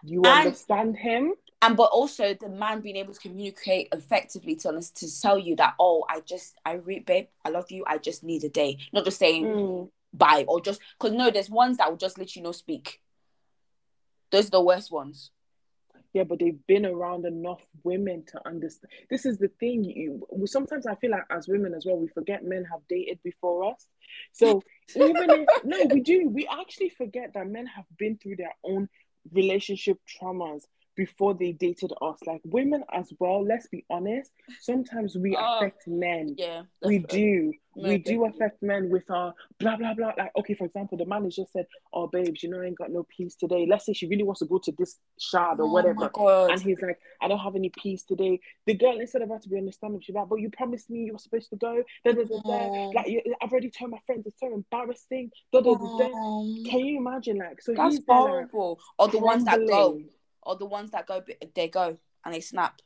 [0.04, 1.34] you And- understand him.
[1.60, 5.56] and but also the man being able to communicate effectively to us to tell you
[5.56, 8.78] that oh I just I re babe I love you I just need a day
[8.92, 9.90] not just saying Mm.
[10.12, 13.00] bye or just because no there's ones that will just let you know speak
[14.30, 15.32] those are the worst ones
[16.18, 18.90] Yeah, but they've been around enough women to understand.
[19.08, 19.84] This is the thing.
[19.84, 23.70] You sometimes I feel like as women as well, we forget men have dated before
[23.70, 23.86] us.
[24.32, 24.60] So
[24.96, 26.28] even if no, we do.
[26.28, 28.88] We actually forget that men have been through their own
[29.32, 30.64] relationship traumas
[30.98, 32.18] before they dated us.
[32.26, 33.42] Like women as well.
[33.42, 34.32] Let's be honest.
[34.60, 36.34] Sometimes we Oh, affect men.
[36.36, 37.54] yeah We do.
[37.76, 40.12] No, we do affect men with our blah blah blah.
[40.18, 42.76] Like, okay, for example, the man has just said, Oh babes, you know I ain't
[42.76, 43.66] got no peace today.
[43.70, 46.10] Let's say she really wants to go to this shard or oh whatever.
[46.50, 48.40] And he's like, I don't have any peace today.
[48.66, 51.12] The girl, instead of her to be understanding, she's like, but you promised me you
[51.12, 51.84] were supposed to go.
[52.04, 52.52] Da, da, da, da.
[52.52, 52.90] Oh.
[52.96, 55.30] Like, you, I've already told my friends, it's so embarrassing.
[55.52, 56.04] Da, da, da, da.
[56.06, 57.38] Um, Can you imagine?
[57.38, 60.00] Like, so that's he's there, like, horrible or the ones that go
[60.48, 61.22] or the ones that go
[61.54, 62.80] they go and they snap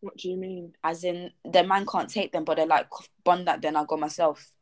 [0.00, 0.74] What do you mean?
[0.82, 2.88] as in their man can't take them but they're like
[3.24, 4.52] bond that then I'll go myself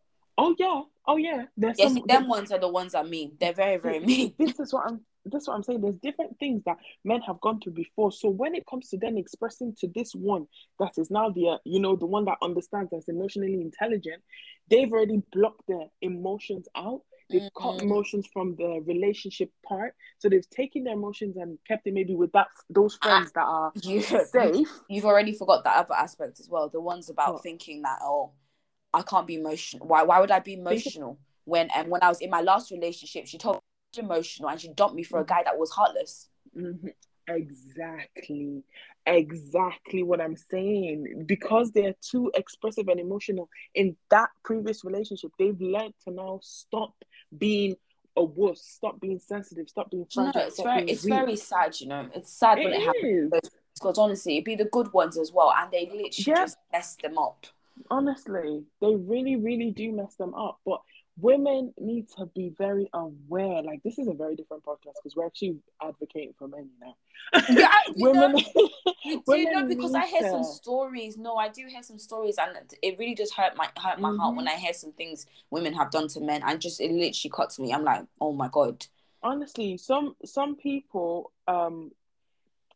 [0.43, 0.83] Oh, yeah.
[1.07, 1.45] Oh, yeah.
[1.55, 4.59] There's yes some, them ones are the ones that mean they're very very mean this
[4.59, 5.83] is what I'm this is what I'm saying.
[5.83, 8.11] There's different things that men have gone through before.
[8.11, 10.47] So when it comes to then expressing to this one
[10.79, 14.23] that is now the uh, you know the one that understands that's emotionally intelligent,
[14.71, 17.03] they've already blocked their emotions out.
[17.31, 17.83] They've cut Mhm.
[17.83, 19.95] emotions from the relationship part.
[20.19, 23.07] So they've taken their emotions and kept it maybe with that those Ah.
[23.09, 24.69] friends that are you, safe.
[24.89, 27.43] you've already forgot that other aspect as well the ones about What?
[27.43, 28.33] thinking that oh
[28.93, 32.21] I can't be emotional why why would I be emotional when and when I was
[32.21, 35.43] in my last relationship she told me emotional and she dumped me for a guy
[35.45, 36.93] that was heartless Mhm.
[37.29, 38.65] Exactly.
[39.07, 41.25] Exactly what I'm saying.
[41.27, 46.95] Because they're too expressive and emotional in that previous relationship, they've learned to now stop
[47.37, 47.77] being
[48.17, 51.13] a wuss, stop being sensitive, stop being no it's very it's weak.
[51.15, 53.33] very sad you know it's sad when it happens
[53.75, 56.35] because honestly it'd be the good ones as well and they literally Yeah.
[56.35, 57.47] just mess them up
[57.91, 60.61] Honestly, they really, really do mess them up.
[60.67, 60.81] But
[61.19, 63.63] women need to be very aware.
[63.63, 66.95] Like this is a very different podcast because we're actually advocating for men now.
[67.51, 68.69] yeah you women, know,
[69.05, 71.17] you women know because I hear some stories.
[71.19, 74.35] No, I do hear some stories, and it really just hurt my hurt my heart
[74.35, 74.37] Mhm.
[74.39, 77.59] when I hear some things women have done to men, and just it literally cuts
[77.59, 77.73] me.
[77.73, 78.87] I'm like, oh my god.
[79.23, 81.93] honestly some some people um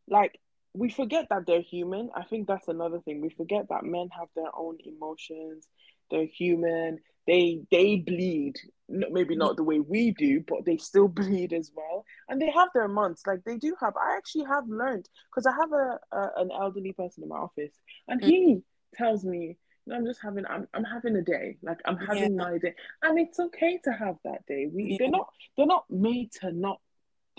[0.08, 0.38] like
[0.74, 4.28] we forget that they're human i think that's another thing we forget that men have
[4.36, 5.66] their own emotions
[6.14, 6.98] they're human.
[7.26, 8.54] They they bleed.
[8.88, 12.04] Maybe not the way we do but they still bleed as well.
[12.28, 13.22] And they have their months.
[13.26, 16.92] Like they do have i actually have learned because i have a, a an elderly
[16.92, 17.74] person in my office
[18.08, 18.26] and Mm.
[18.30, 18.62] he
[18.94, 21.56] tells me "No, i'm just having i'm, I'm having a day.
[21.62, 22.74] Like i'm having my day.
[23.02, 24.62] And it's okay to have that day.
[24.72, 24.96] We Yeah.
[25.00, 26.78] they're not they're not made to not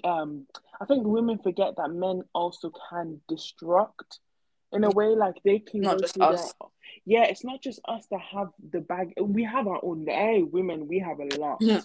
[0.03, 0.45] um
[0.81, 4.09] i think women forget that men also can destruct
[4.73, 6.41] in a way like they can Not just us.
[6.41, 6.69] their-
[7.05, 9.13] yeah it's not just us that have the bag.
[9.19, 10.05] We have our own.
[10.07, 11.57] Hey women we have a lot.
[11.61, 11.81] Yeah.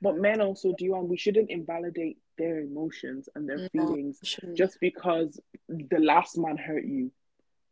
[0.00, 3.86] but men also do and we shouldn't invalidate their emotions and their No.
[3.86, 4.18] feelings
[4.54, 7.12] just because the last man hurt you.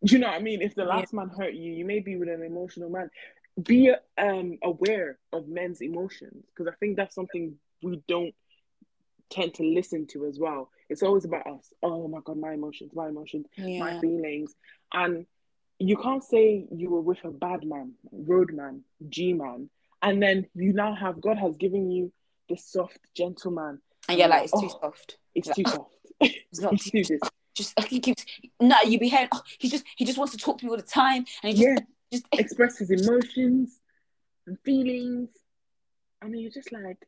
[0.05, 0.63] Do you know what i mean?
[0.63, 0.97] If the Yeah.
[0.97, 3.11] last man hurt you you may be with an emotional man.
[3.63, 8.35] Be um aware of men's emotions because i think that's something we don't
[9.31, 10.71] tend to listen to as well.
[10.89, 11.73] It's always about us.
[11.83, 14.55] Oh my god my emotions my emotions my feelings.
[14.93, 15.27] And
[15.81, 19.69] you can't say you were with a bad man road man g man
[20.03, 22.13] and then you now have god has given you
[22.49, 24.79] this soft gentleman And yeah, like it's too Oh.
[24.81, 25.17] soft.
[25.35, 25.97] it's Like, too oh, soft
[26.51, 27.21] It's not too this
[27.55, 28.25] just he keeps
[28.61, 28.77] no.
[28.85, 29.29] You be hearing.
[29.33, 31.65] Oh, he just he just wants to talk to me all the time, and he
[31.65, 33.81] just yeah just express his emotions
[34.47, 35.31] and feelings
[36.23, 36.99] I mean you're just like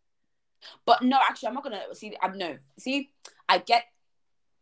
[0.85, 2.17] But no, actually, I'm not gonna see.
[2.23, 2.57] I'm no.
[2.79, 3.11] See,
[3.49, 3.85] I get.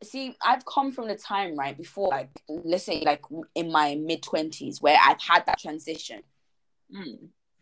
[0.03, 3.23] See, I've come from the time right before, like let's say, like
[3.55, 6.23] in my mid twenties, where I've had that transition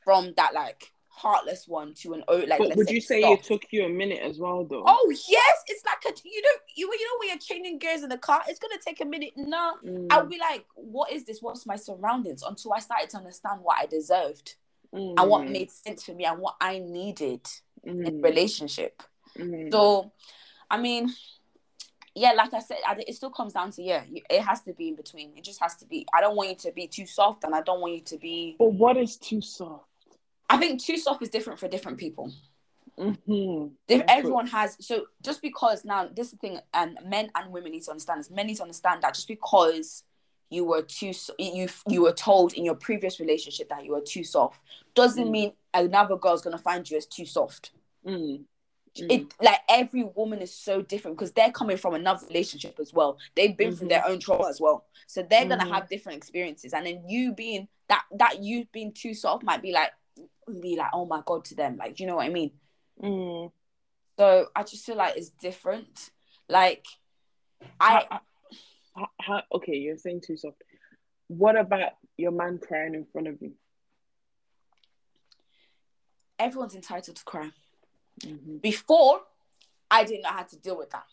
[0.05, 2.59] from that like heartless one to an oh, like.
[2.59, 3.43] but would you say soft.
[3.43, 6.49] it took you a minute as well though Oh yes, it's like a you know
[6.77, 9.33] you you know when you're changing gears in the car, it's gonna take a minute.
[9.37, 11.43] No, Mm, I'll be like, what is this?
[11.43, 12.43] What's my surroundings?
[12.43, 14.55] Until I started to understand what I deserved
[14.95, 17.47] mm, and what made sense for me and what I needed
[17.85, 19.03] in mm, relationship.
[19.37, 19.73] mm.
[19.73, 20.13] So,
[20.71, 21.13] I mean,
[22.19, 24.73] yeah, like I said, I, it still comes down to yeah, you, it has to
[24.73, 25.33] be in between.
[25.37, 26.07] It just has to be.
[26.15, 28.57] I don't want you to be too soft, and I don't want you to be.
[28.59, 29.85] but what is too soft
[30.51, 32.33] I think too soft is different for different people.
[32.99, 33.73] Mhm.
[33.87, 37.73] If everyone has so just because now this is the thing and men and women
[37.73, 40.05] need to understand this men need to understand that just because
[40.51, 44.25] you were too you you were told in your previous relationship that you were too
[44.25, 44.61] soft
[44.95, 45.31] doesn't Mm.
[45.31, 47.71] mean another girl's gonna find you as too soft
[48.05, 48.45] Mm.
[48.97, 49.13] Mm.
[49.13, 53.19] it like every woman is so different because they're coming from another relationship as well
[53.37, 53.91] they've been through Mhm.
[53.91, 55.71] their own trauma as well so they're gonna Mhm.
[55.75, 59.73] have different experiences and then you being that that you being too soft might be
[59.73, 59.93] like
[60.61, 62.51] be like oh my god to them like you know what i mean
[63.03, 63.53] Mm.
[64.19, 66.11] so I just feel like it's different.
[66.49, 66.85] Like
[67.79, 68.21] I How-
[68.97, 70.61] how- how- okay, you're saying too soft.
[71.29, 73.55] What about your man crying in front of you?
[76.39, 77.51] everyone's entitled to cry.
[78.21, 78.61] Mhm.
[78.63, 79.21] Before
[79.91, 81.05] I didn't know how to deal with that.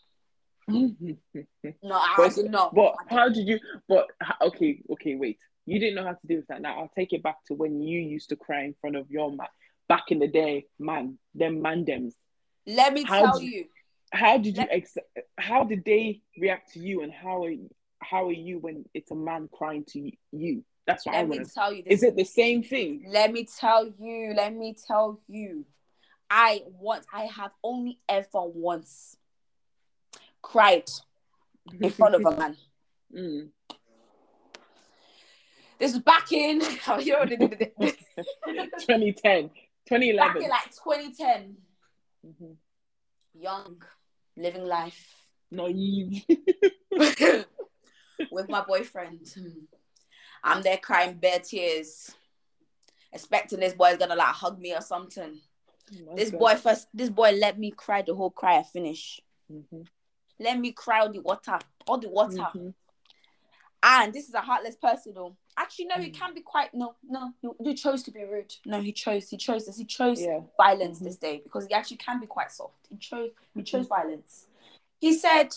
[0.68, 2.74] No, I, I But- did not.
[2.74, 3.58] But how did you?
[3.88, 4.08] But
[4.40, 5.38] okay, okay, wait.
[5.64, 6.60] You didn't know how to deal with that.
[6.62, 9.30] Now I'll take it back to when you used to cry in front of your
[9.30, 9.48] man
[9.88, 11.18] back in the day, man.
[11.34, 12.14] Them mandems.
[12.66, 13.64] Let me How tell do- you.
[14.12, 14.64] How did you?
[14.70, 14.96] Ex-
[15.36, 17.68] how did they react to you, and how are you,
[18.00, 20.64] how are you when it's a man crying to you?
[20.86, 21.48] That's what I Let me want.
[21.48, 21.94] to tell you this.
[21.94, 23.04] Is it the same thing?
[23.08, 24.32] Let me tell you.
[24.36, 25.64] Let me tell you.
[26.30, 29.16] I once I have only ever once
[30.42, 30.88] cried
[31.80, 32.56] in front of a man.
[33.14, 33.48] Mm.
[35.78, 36.60] This was back in
[37.00, 37.26] you know,
[37.78, 37.98] back
[38.78, 39.50] 2010,
[39.88, 40.42] 2011.
[40.42, 41.56] in like 2010.
[42.26, 42.56] Mhm.
[43.34, 43.82] Young,
[44.36, 45.14] living life.
[45.50, 46.24] Naive.
[48.30, 49.26] with my boyfriend.
[50.42, 52.14] I'm there crying bare tears,
[53.12, 55.40] expecting this boy's gonna like hug me or something.
[56.16, 56.38] This Okay.
[56.38, 59.20] boy first, this boy let me cry the whole cry I finish.
[59.50, 59.86] Mhm.
[60.38, 62.48] Let me cry all the water, all the water.
[62.54, 62.74] Mhm.
[63.82, 65.36] And this is a heartless person, though.
[65.56, 66.14] Actually, no, he Mm.
[66.14, 67.32] can be quite no, no.
[67.40, 68.54] He, he chose to be rude.
[68.66, 69.30] No, he chose.
[69.30, 69.78] He chose this.
[69.78, 70.40] He chose Yeah.
[70.56, 71.04] violence Mhm.
[71.04, 72.86] this day because he actually can be quite soft.
[72.90, 73.30] He chose.
[73.54, 74.48] He chose violence.
[75.00, 75.54] He said,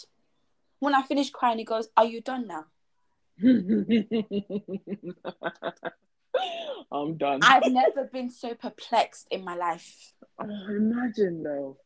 [0.80, 2.65] when I finished crying, he goes, "Are you done now?"
[6.92, 7.39] I'm done.
[7.44, 10.13] I've never been so perplexed in my life.
[10.41, 11.78] Oh, imagine though.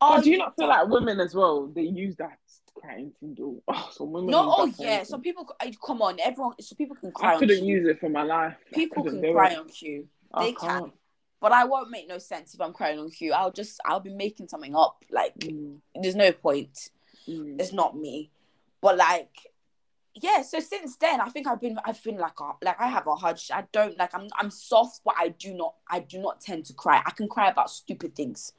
[0.00, 1.66] Oh, but do you not feel like women as well?
[1.66, 2.38] They use that
[2.74, 3.36] crying thing.
[3.38, 3.62] though.
[3.68, 4.30] Oh, some women.
[4.30, 5.02] No, oh yeah.
[5.02, 5.48] Some people,
[5.84, 6.54] come on, everyone.
[6.60, 8.56] So people can cry I couldn't use it for my life.
[8.72, 10.06] People can cry on cue,
[10.38, 10.80] they can.
[10.80, 10.92] can't.
[11.40, 13.32] but I won't make no sense if I'm crying on cue.
[13.32, 15.04] I'll just, I'll be making something up.
[15.10, 16.90] Like, Mm, there's no point.
[17.28, 17.60] mm.
[17.60, 18.30] It's not me.
[18.80, 19.30] But like,
[20.20, 20.42] yeah.
[20.42, 23.14] So since then, I think I've been, I've been like, a, like I have a
[23.14, 23.40] hard.
[23.52, 24.14] I don't like.
[24.14, 27.02] I'm, I'm soft, but I do not, I do not tend to cry.
[27.04, 28.52] I can cry about stupid things.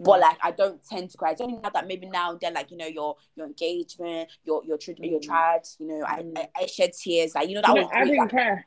[0.00, 0.22] But Mm.
[0.22, 1.32] like I don't tend to cry.
[1.32, 4.62] It's only now that maybe now and then, like you know, your your engagement, your
[4.64, 5.80] your tr- your Mm.
[5.80, 6.38] you know, I, Mm.
[6.38, 7.34] I I shed tears.
[7.34, 8.66] Like you know, that You was know, I didn't like- care.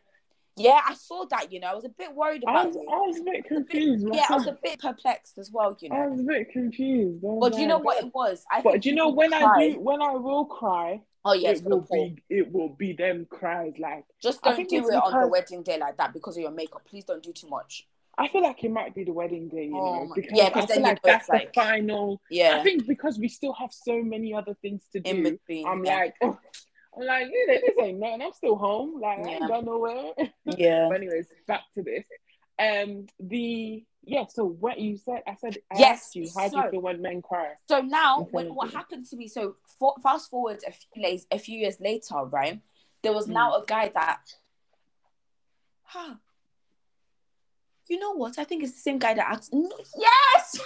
[0.57, 1.49] Yeah, I saw that.
[1.53, 2.81] You know, I was a bit worried I about was, you.
[2.91, 4.05] I was a bit confused.
[4.11, 5.77] Yeah, I was a bit perplexed as well.
[5.79, 7.23] You know, I was a bit confused.
[7.23, 8.43] I but do you know what it was?
[8.51, 11.49] I But think do you know when I do when I will cry, Oh yeah,
[11.49, 14.97] it's it will be it will be them cries like Just don't do it it's
[14.97, 16.83] on the wedding day like that because of your makeup.
[16.89, 17.87] Please don't do too much.
[18.17, 20.49] I feel like it might be the wedding day, you Oh know, because yeah, I
[20.49, 22.21] 'cause feel then like that's it's the final.
[22.29, 25.23] Yeah, I think because we still have so many other things to do.
[25.23, 25.67] between.
[25.67, 25.95] I'm yeah.
[25.97, 26.37] like, oh,
[26.97, 28.21] I'm like, yeah, this ain't nothing.
[28.21, 28.99] I'm still home.
[28.99, 30.11] Like I ain't gone nowhere.
[30.45, 30.87] yeah.
[30.89, 32.03] but anyways, back to this.
[32.61, 34.25] Um, the yeah.
[34.29, 36.81] So what you said, I said, I Yes, asked you, how do you so- feel
[36.81, 37.53] when men cry?
[37.67, 39.27] So now, when, what happened to me?
[39.27, 42.59] So for, fast forward a few days, a few years later, right?
[43.03, 43.63] There was now Mm.
[43.63, 44.21] a guy that,
[45.83, 46.15] huh?
[47.87, 48.37] You know what?
[48.39, 49.53] I think it's the same guy that asked.
[49.53, 50.59] Yes,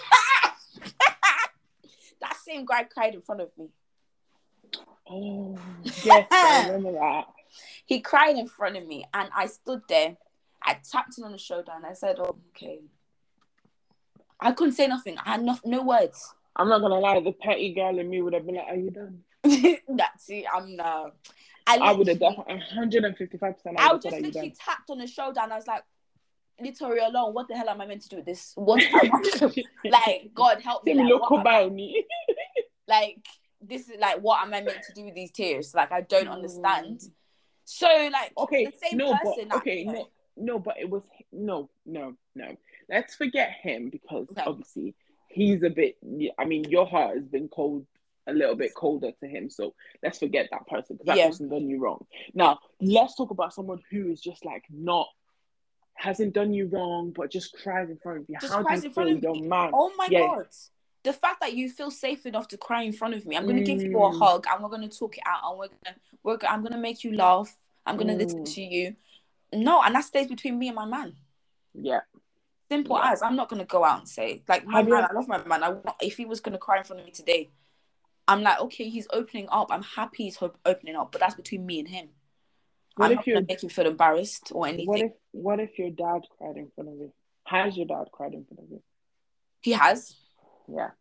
[2.22, 3.70] that same guy cried in front of me.
[5.10, 5.58] Oh,
[6.04, 7.26] yes, I remember that.
[7.86, 10.18] He cried in front of me, and I stood there.
[10.66, 12.80] I tapped him on the shoulder, and I said, "Oh, okay."
[14.40, 15.18] I couldn't say nothing.
[15.18, 16.34] I had no, no words.
[16.56, 18.92] I'm not gonna lie, the petty girl in me would have been like, "Are you
[18.92, 19.24] done?"
[19.88, 20.46] That's it.
[20.54, 21.12] I'm no.
[21.68, 23.40] I would have done 155.
[23.56, 25.84] percent I I would just literally tapped on the shoulder and I was like,
[26.60, 28.54] literally alone, what the hell am I meant to do with this?
[28.56, 28.84] What
[29.84, 30.94] like God help me.
[30.94, 32.06] Like, look I- about me.
[32.88, 33.26] like
[33.62, 35.74] this is like what am I meant to do with these tears?
[35.74, 37.00] Like I don't understand.
[37.00, 37.12] Mm.
[37.66, 41.70] So like Okay, the same no, person but okay, no, no, but it was no,
[41.86, 42.56] no, no.
[42.90, 44.44] Let's forget him because Okay.
[44.46, 44.96] obviously
[45.30, 45.98] he's a bit.
[46.38, 47.86] I mean, your heart has been cold,
[48.28, 49.50] a little bit colder to him.
[49.50, 51.30] So let's forget that person because that Yeah.
[51.30, 52.06] person done you wrong.
[52.34, 55.08] Now let's talk about someone who is just like not
[55.98, 58.36] hasn't done you wrong, but just cries in front of you.
[58.40, 59.72] Just How do cries you in front of your man?
[59.74, 60.20] Oh my Yeah.
[60.28, 60.48] god.
[61.04, 63.62] The fact that you feel safe enough to cry in front of me, I'm gonna
[63.62, 64.18] give you a Mm.
[64.20, 67.14] hug and we're gonna talk it out and we're gonna we're I'm gonna make you
[67.14, 67.58] laugh.
[67.86, 68.54] I'm gonna listen Mm.
[68.56, 68.96] to you.
[69.64, 71.16] No, and that stays between me and my man.
[71.74, 72.02] Yeah,
[72.70, 73.12] Simple Yeah.
[73.12, 75.08] as I'm not gonna go out and say like my you man.
[75.10, 75.64] I love my man.
[75.64, 77.52] I want, if he was gonna cry in front of me today,
[78.28, 79.68] I'm like, okay, he's opening up.
[79.72, 82.10] I'm happy he's opening up, but that's between me and him.
[82.96, 84.88] What I'm if not your gonna make him feel embarrassed or anything.
[84.88, 87.14] what if what if your dad cried in front of you?
[87.46, 88.82] Has your dad cried in front of you?
[89.62, 90.16] he has,
[90.68, 90.92] Yeah,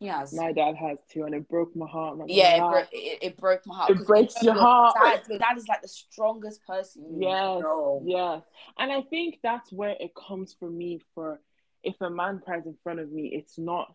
[0.00, 0.32] has.
[0.32, 2.18] my dad has too, and it broke my heart.
[2.18, 3.90] Gonna yeah, it, bro- it, it broke my heart.
[3.90, 4.94] It breaks your heart.
[5.02, 7.04] Dad, your dad is like the strongest person.
[7.20, 7.62] Yes,
[8.04, 8.42] yes.
[8.78, 11.40] And I think that's where it comes for me for
[11.82, 13.94] if a man cries in front of me, it's not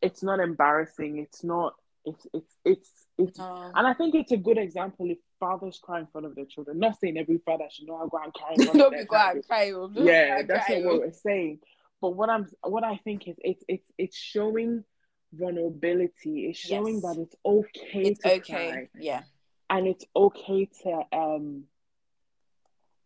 [0.00, 1.18] it's not embarrassing.
[1.18, 3.70] It's not it's it's it's it's No.
[3.74, 6.78] and I think it's a good example if fathers cry in front of their children.
[6.80, 9.34] Not saying every father should know how go and cry in front Don't be glad,
[9.48, 9.94] child.
[9.94, 10.02] cry.
[10.04, 11.60] Yeah, that's what we're saying.
[12.02, 14.84] But what I'm what I think is it's it's it's showing
[15.32, 16.48] vulnerability.
[16.50, 17.02] It's showing Yes.
[17.04, 18.70] that it's okay It's to okay.
[18.70, 19.22] cry Yeah.
[19.70, 21.64] and it's okay to um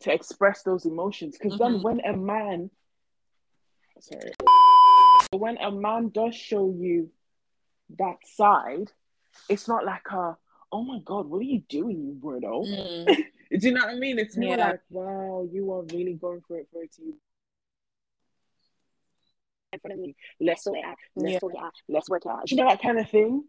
[0.00, 1.82] to express those emotions because then Mhm.
[1.82, 2.70] when a man
[4.00, 4.32] sorry
[5.32, 7.10] when a man does show you
[7.98, 8.90] that side
[9.48, 10.36] it's not like a
[10.72, 13.06] oh my god what are you doing you weirdo Mm.
[13.60, 14.70] do you know what i mean it's more Yeah.
[14.70, 17.14] like wow you are really going for it for it to in
[19.80, 20.14] front of me.
[20.40, 20.96] Let's sort it out.
[21.16, 21.38] Let's Yeah.
[21.38, 21.72] sort it out.
[21.88, 22.50] Let's work it out.
[22.50, 23.44] You know that kind of thing?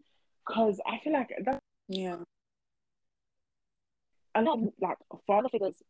[0.46, 2.16] Because I feel like that Yeah.
[4.34, 5.82] a lot of like father figures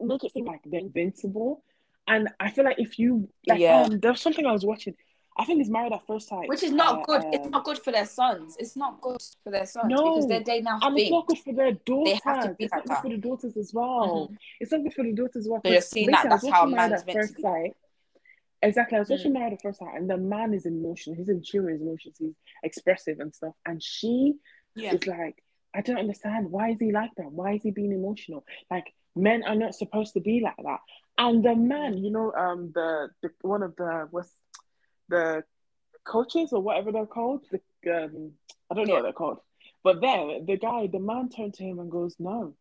[0.00, 1.62] make it seem like they're invincible.
[2.06, 3.82] And I feel like if you like Yeah.
[3.82, 4.94] um there's something I was watching.
[5.40, 6.48] I think it's married at first sight.
[6.48, 7.22] Which is not uh, good.
[7.32, 8.56] it's um, not good for their sons.
[8.58, 10.02] It's not good for their sons No.
[10.14, 12.14] because they they now and it's not good for their daughters.
[12.24, 14.28] They have to be it's like not good for the daughters as well.
[14.32, 14.36] Mhm.
[14.60, 15.60] It's not good for the daughters as well.
[15.62, 17.36] They're seeing that basically, I was that's how a Married man's at meant to first
[17.36, 17.42] be.
[17.42, 17.76] sight.
[18.62, 18.96] Exactly.
[18.96, 19.34] I was watching Mm.
[19.34, 21.16] Married the First time, and the man is emotional.
[21.16, 22.16] He's in tune with emotions.
[22.18, 23.54] He's expressive and stuff.
[23.64, 24.34] And she
[24.74, 24.94] Yeah.
[24.94, 25.42] is like,
[25.74, 26.50] I don't understand.
[26.50, 27.30] Why is he like that?
[27.30, 28.44] Why is he being emotional?
[28.70, 30.80] Like men are not supposed to be like that.
[31.18, 34.32] And the man, you know, um, the, the one of the was
[35.08, 35.44] the
[36.04, 37.44] coaches or whatever they're called.
[37.50, 37.60] The
[38.04, 38.32] um,
[38.70, 38.98] I don't know Yeah.
[38.98, 39.40] what they're called.
[39.84, 42.54] But there, the guy, the man turned to him and goes, "No,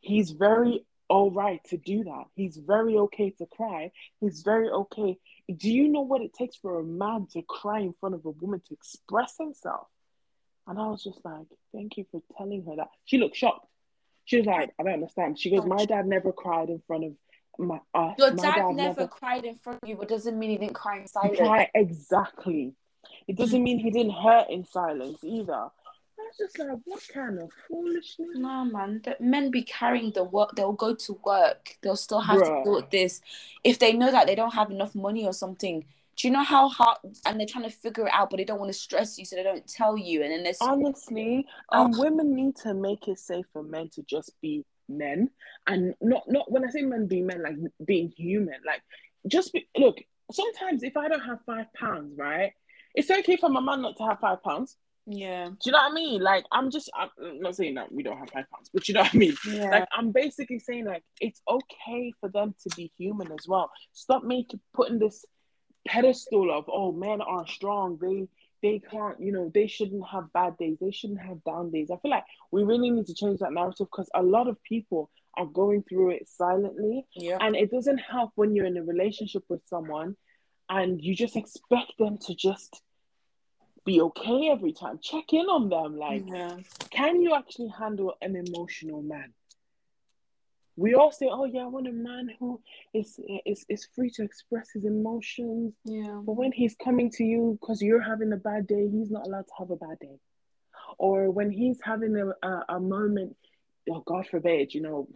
[0.00, 2.24] he's very all right to do that.
[2.34, 3.92] He's very okay to cry.
[4.20, 5.18] He's very okay.
[5.54, 8.30] Do you know what it takes for a man to cry in front of a
[8.30, 9.86] woman to express himself?
[10.66, 12.88] And I was just like, thank you for telling her that.
[13.06, 13.66] She looked shocked.
[14.26, 15.38] She was like, I don't understand.
[15.38, 17.12] She goes, my dad never cried in front of
[17.58, 18.14] my us.
[18.18, 20.98] Your my dad, never, cried in front of you, but doesn't mean he didn't cry
[20.98, 21.38] in silence.
[21.38, 22.74] cry exactly.
[23.26, 25.68] It doesn't mean he didn't hurt in silence either.
[26.28, 28.28] Was just like, what kind of foolishness?
[28.34, 30.54] No man, the men be carrying the work.
[30.54, 31.76] They'll go to work.
[31.82, 32.58] They'll still have Bruh.
[32.58, 33.20] to deal with this.
[33.64, 35.84] If they know that they don't have enough money or something,
[36.16, 36.98] do you know how hard?
[37.24, 39.36] And they're trying to figure it out, but they don't want to stress you, so
[39.36, 40.22] they don't tell you.
[40.22, 41.84] And then there's Honestly, Oh.
[41.84, 45.30] and women need to make it safe for men to just be men,
[45.66, 48.56] and not not when I say men being men, like being human.
[48.66, 48.82] Like
[49.26, 49.98] just be, look.
[50.30, 52.52] Sometimes if I don't have five pounds, right,
[52.94, 54.76] it's okay for my man not to have five pounds.
[55.10, 56.20] Yeah, Do you know what I mean?
[56.20, 57.08] Like I'm just I'm
[57.40, 59.34] not saying that we don't have five pounds, but you know what I mean.
[59.46, 63.70] yeah, Like I'm basically saying like it's okay for them to be human as well.
[63.92, 65.24] Stop making putting this
[65.86, 67.98] pedestal of oh men are strong.
[68.00, 68.28] They
[68.60, 70.76] they can't, you know, they shouldn't have bad days.
[70.78, 71.90] They shouldn't have down days.
[71.90, 75.10] I feel like we really need to change that narrative because a lot of people
[75.38, 77.38] are going through it silently yeah.
[77.40, 80.16] and it doesn't help when you're in a relationship with someone
[80.68, 82.82] and you just expect them to just
[83.88, 84.98] be okay every time.
[85.02, 86.56] Check in on them like yeah.
[86.90, 89.32] can you actually handle an emotional man?
[90.76, 92.60] We all say, "Oh yeah, I want a man who
[92.92, 96.20] is is is free to express his emotions." Yeah.
[96.26, 99.48] But when he's coming to you because you're having a bad day, he's not allowed
[99.48, 100.18] to have a bad day.
[100.98, 103.36] Or when he's having a, a, a moment,
[103.90, 105.08] oh God forbid, you know,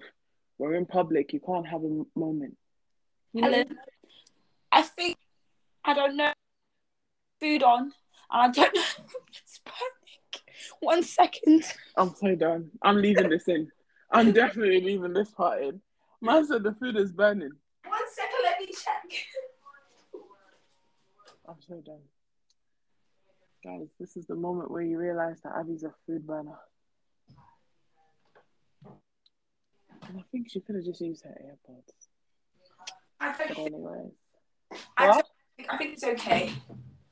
[0.59, 2.57] we're in public, you can't have a moment.
[3.39, 3.79] Helen,
[4.73, 5.17] I think
[5.85, 6.33] I don't know.
[7.41, 7.93] Food on,
[8.33, 8.83] and I don't know.
[9.43, 10.45] it's burning.
[10.81, 11.65] One second.
[11.97, 12.71] I'm so done.
[12.83, 13.71] I'm leaving this in.
[14.11, 15.81] I'm definitely leaving this part in.
[16.21, 17.51] Man said the food is burning.
[17.85, 18.39] One second.
[18.45, 19.03] Let me check.
[21.49, 22.01] I'm so done.
[23.65, 26.57] Guys, this is the moment where you realize that Abby's a food burner.
[30.09, 31.93] And I think she could have just used her AirPods.
[33.21, 33.47] I But.
[33.57, 34.13] Think, anyways.
[34.97, 35.27] I, What?
[35.57, 36.53] think, I think it's okay.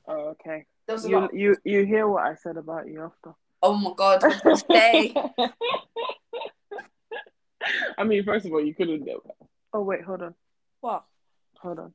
[0.07, 0.65] Oh, okay.
[0.91, 3.33] There was a You, you you hear what I said about you after.
[3.63, 4.21] Oh my god.
[4.23, 5.13] What did you say?
[7.97, 9.35] I mean, first of all, you couldn't do that.
[9.73, 10.35] Oh wait, hold on.
[10.81, 11.05] what?
[11.61, 11.93] Hold on.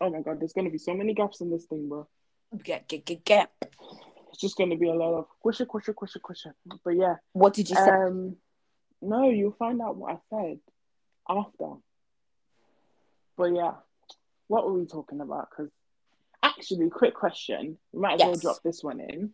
[0.00, 2.08] Oh my god, there's gonna be so many gaps in this thing, bro.
[2.64, 3.50] Get get get get.
[4.30, 6.54] It's just gonna be a lot of quisha, quisha, quisha, quisha.
[6.82, 7.16] But yeah.
[7.34, 7.90] What did you say?
[7.90, 8.36] Um,
[9.02, 10.60] no, you'll find out what I said
[11.28, 11.74] after.
[13.36, 13.74] But yeah,
[14.48, 15.50] what were we talking about?
[15.50, 15.70] Because
[16.46, 17.78] actually, quick question.
[17.92, 19.30] We might as well drop this one in.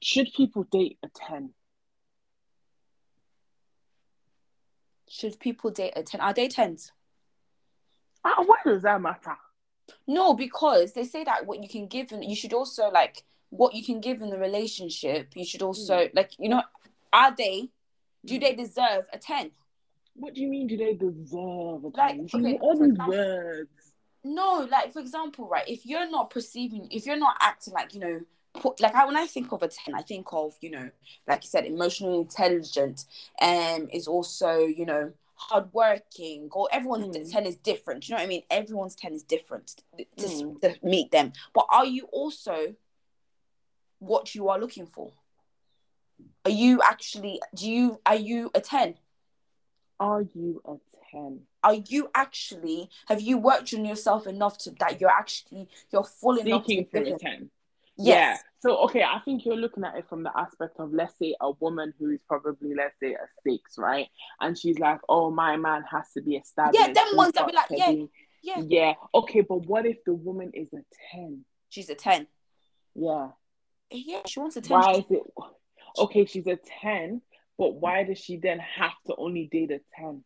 [0.00, 1.50] Should people date a 10?
[5.08, 6.20] Should people date a 10?
[6.20, 6.90] Are they 10s?
[8.24, 9.36] Ah, why does that matter?
[10.06, 13.74] No, because they say that what you can give and you should also like what
[13.74, 16.62] you can give in the relationship, you should also like, you know,
[17.12, 17.68] are they
[18.24, 19.50] do they deserve a 10?
[20.14, 20.66] What do you mean?
[20.66, 21.92] Do they deserve a 10?
[21.94, 23.70] Like, okay, all these example- words.
[24.24, 28.00] No, like for example, right, if you're not perceiving if you're not acting like, you
[28.00, 28.20] know,
[28.54, 30.90] put like I, when I think of a 10, I think of, you know,
[31.26, 33.04] like you said, emotionally intelligent,
[33.40, 37.32] um, is also, you know, hardworking, or everyone's Mm.
[37.32, 38.08] 10 is different.
[38.08, 38.42] You know what I mean?
[38.48, 40.60] Everyone's 10 is different to, Mm.
[40.60, 41.32] to meet them.
[41.52, 42.76] But are you also
[43.98, 45.12] what you are looking for?
[46.44, 48.98] Are you actually do you are you a 10?
[49.98, 50.76] Are you a
[51.12, 51.40] 10?
[51.62, 56.36] Are you actually have you worked on yourself enough to that you're actually you're full
[56.38, 57.50] enough to for a 10.
[57.98, 58.06] Yes.
[58.06, 58.36] Yeah.
[58.60, 61.50] So okay, I think you're looking at it from the aspect of let's say a
[61.50, 64.06] woman who is probably let's say a six, right?
[64.40, 66.78] And she's like, oh, my man has to be established.
[66.80, 68.08] Yeah, them ones that be like, yeah, be-
[68.42, 68.62] Yeah.
[68.66, 68.94] yeah.
[69.14, 70.82] Okay, but what if the woman is a
[71.12, 71.44] ten?
[71.68, 72.26] She's a 10.
[72.94, 73.28] Yeah.
[73.90, 74.70] Yeah, she wants a 10.
[74.70, 75.22] Why is it?
[75.98, 77.20] Okay, she's a ten,
[77.58, 80.24] but why does she then have to only date a ten?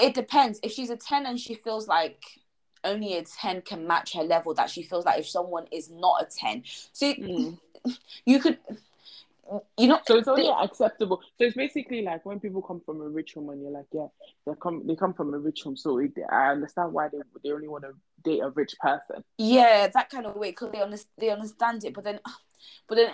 [0.00, 0.60] It depends.
[0.62, 2.22] If she's a 10 and she feels like
[2.84, 6.22] only a 10 can match her level, that she feels like if someone is not
[6.22, 6.62] a 10.
[6.92, 7.58] So Mm.
[8.24, 8.58] you could,
[9.78, 11.20] you know, So it's only acceptable.
[11.38, 14.06] So it's basically like when people come from a rich home, and you're like, yeah,
[14.46, 17.52] they come they come from a rich home, so it, I understand why they they
[17.52, 17.92] only want to
[18.22, 19.24] date a rich person.
[19.38, 21.94] yeah, that kind of way because they, under, they understand it.
[21.94, 22.20] But then,
[22.88, 23.10] but then,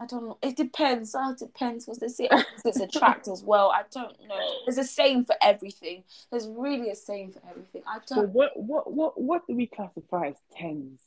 [0.00, 0.38] I don't know.
[0.42, 1.14] It depends.
[1.14, 3.70] Oh, it depends because they say opposites attract as well.
[3.70, 4.50] I don't know.
[4.64, 6.04] There's a saying for everything.
[6.30, 7.82] There's really a saying for everything.
[7.86, 8.08] I don't.
[8.08, 11.00] So what what what what do we classify as tens?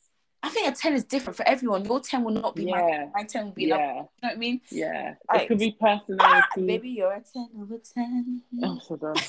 [0.44, 1.84] I think a 10 is different for everyone.
[1.84, 3.82] Your 10 will not be my Yeah, my 10 will be another.
[3.84, 4.60] You know what I mean?
[4.70, 5.14] yeah.
[5.32, 6.66] Like- It could be Ah, personality.
[6.66, 8.42] baby, you're a 10 over 10.
[8.60, 9.14] I'm so done.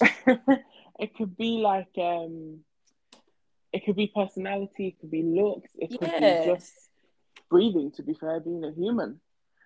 [0.98, 2.58] it could be like um,
[3.72, 4.88] it could be personality.
[4.88, 5.70] It could be looks.
[5.78, 6.44] It could Yeah.
[6.44, 6.72] be just
[7.50, 7.90] breathing.
[7.92, 9.20] To be fair, being a human.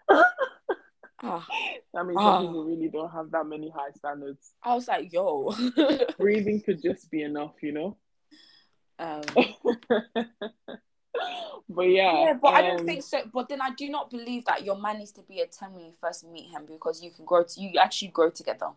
[1.23, 2.41] I mean, some Ah.
[2.41, 4.53] people really don't have that many high standards.
[4.63, 5.55] I was like, yo.
[6.19, 7.97] Breathing could just be enough, you know.
[8.99, 9.23] um,
[11.69, 13.23] but yeah, yeah, but I don't um, think so.
[13.33, 15.85] But then I do not believe that your man needs to be a 10 when
[15.87, 18.69] you first meet him because you can grow, to, you actually grow together.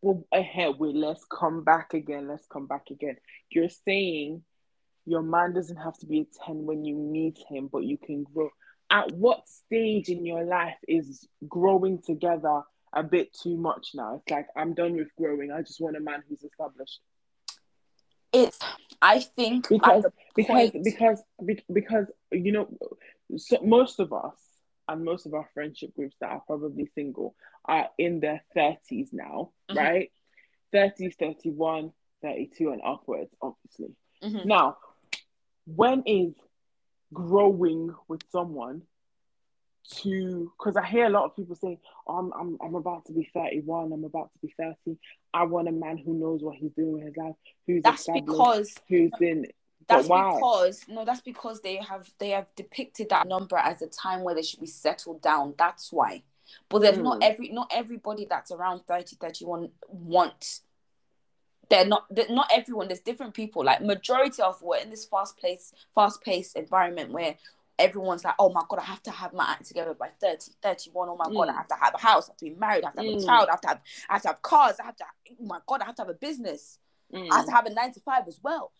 [0.00, 2.28] Well, ahead, wait, let's come back again.
[2.28, 3.16] Let's come back again.
[3.50, 4.42] You're saying
[5.06, 8.24] your man doesn't have to be a 10 when you meet him, but you can
[8.24, 8.50] grow.
[8.90, 14.16] At what stage in your life is growing together a bit too much now?
[14.16, 15.50] It's like, I'm done with growing.
[15.50, 17.00] I just want a man who's established.
[18.32, 18.58] It's,
[19.00, 22.68] I think, Because, because, point- because, be- because, you know,
[23.36, 24.36] so most of us
[24.88, 27.34] and most of our friendship groups that are probably single
[27.66, 29.76] are in their 30s now, Mhm.
[29.76, 30.12] right?
[30.72, 31.92] 30s, 31,
[32.22, 33.94] 32, and upwards, obviously.
[34.22, 34.46] Mhm.
[34.46, 34.78] Now,
[35.66, 36.34] when is
[37.12, 38.82] growing with someone
[39.90, 43.12] to because I hear a lot of people saying, oh, I'm, I'm I'm about to
[43.12, 44.98] be 31, I'm about to be 30.
[45.34, 47.34] I want a man who knows what he's doing with his life,
[47.66, 49.46] who's that's because who's been
[49.88, 54.22] That's because no, that's because they have they have depicted that number as a time
[54.22, 55.54] where they should be settled down.
[55.58, 56.22] That's why.
[56.68, 57.24] But there's not Mm.
[57.30, 60.60] every not everybody that's around 30, 31 want
[61.72, 65.36] they're not they're not everyone there's different people like majority of we're in this fast
[65.38, 67.34] place fast paced environment where
[67.78, 71.08] everyone's like oh my god i have to have my act together by 30 31
[71.08, 71.56] oh my god i Mm.
[71.56, 73.16] have to have a house i have to be married i have to have a
[73.16, 73.26] Mm.
[73.26, 75.04] child i have to have i have to have cars i have to
[75.40, 76.78] oh my god i have to have a business
[77.12, 77.28] Mm.
[77.32, 78.72] i have to have a nine to five as well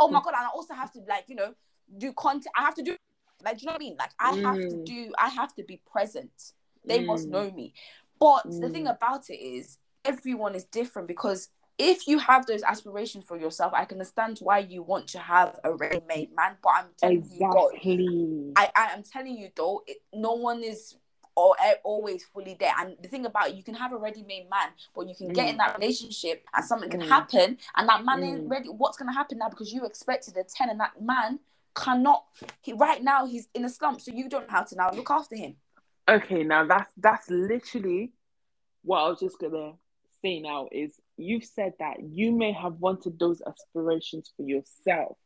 [0.00, 1.54] oh my god, and I also have to like you know
[1.96, 2.52] do content.
[2.56, 2.96] I have to do
[3.44, 3.96] like do you know what I mean?
[3.98, 4.84] Like I have to Mm.
[4.84, 5.12] do.
[5.18, 6.52] I have to be present.
[6.84, 7.30] They must Mm.
[7.30, 7.74] know me.
[8.18, 8.96] But the thing Mm.
[8.96, 9.78] about it is,
[10.08, 11.48] everyone is different because
[11.78, 15.60] if you have those aspirations for yourself, I can understand why you want to have
[15.62, 16.56] a ready-made man.
[16.62, 17.70] But I'm telling you, God,
[18.56, 20.96] I, I am telling you though, it, no one is
[21.36, 21.54] or
[21.84, 22.72] always fully there.
[22.80, 25.50] And the thing about it, you can have a ready-made man, but you can get
[25.50, 25.58] in Mm.
[25.58, 27.08] that relationship and something can Mm.
[27.08, 28.50] happen, and that man Mm.
[28.50, 28.68] ready.
[28.68, 29.48] What's gonna happen now?
[29.48, 31.38] Because you expected a ten, and that man
[31.76, 32.24] cannot.
[32.60, 35.10] He right now he's in a slump, so you don't know how to now look
[35.12, 35.54] after him.
[36.08, 38.10] Okay, now that's that's literally
[38.82, 39.74] what I was just gonna
[40.22, 45.16] say now is you've said that you may have wanted those aspirations for yourself,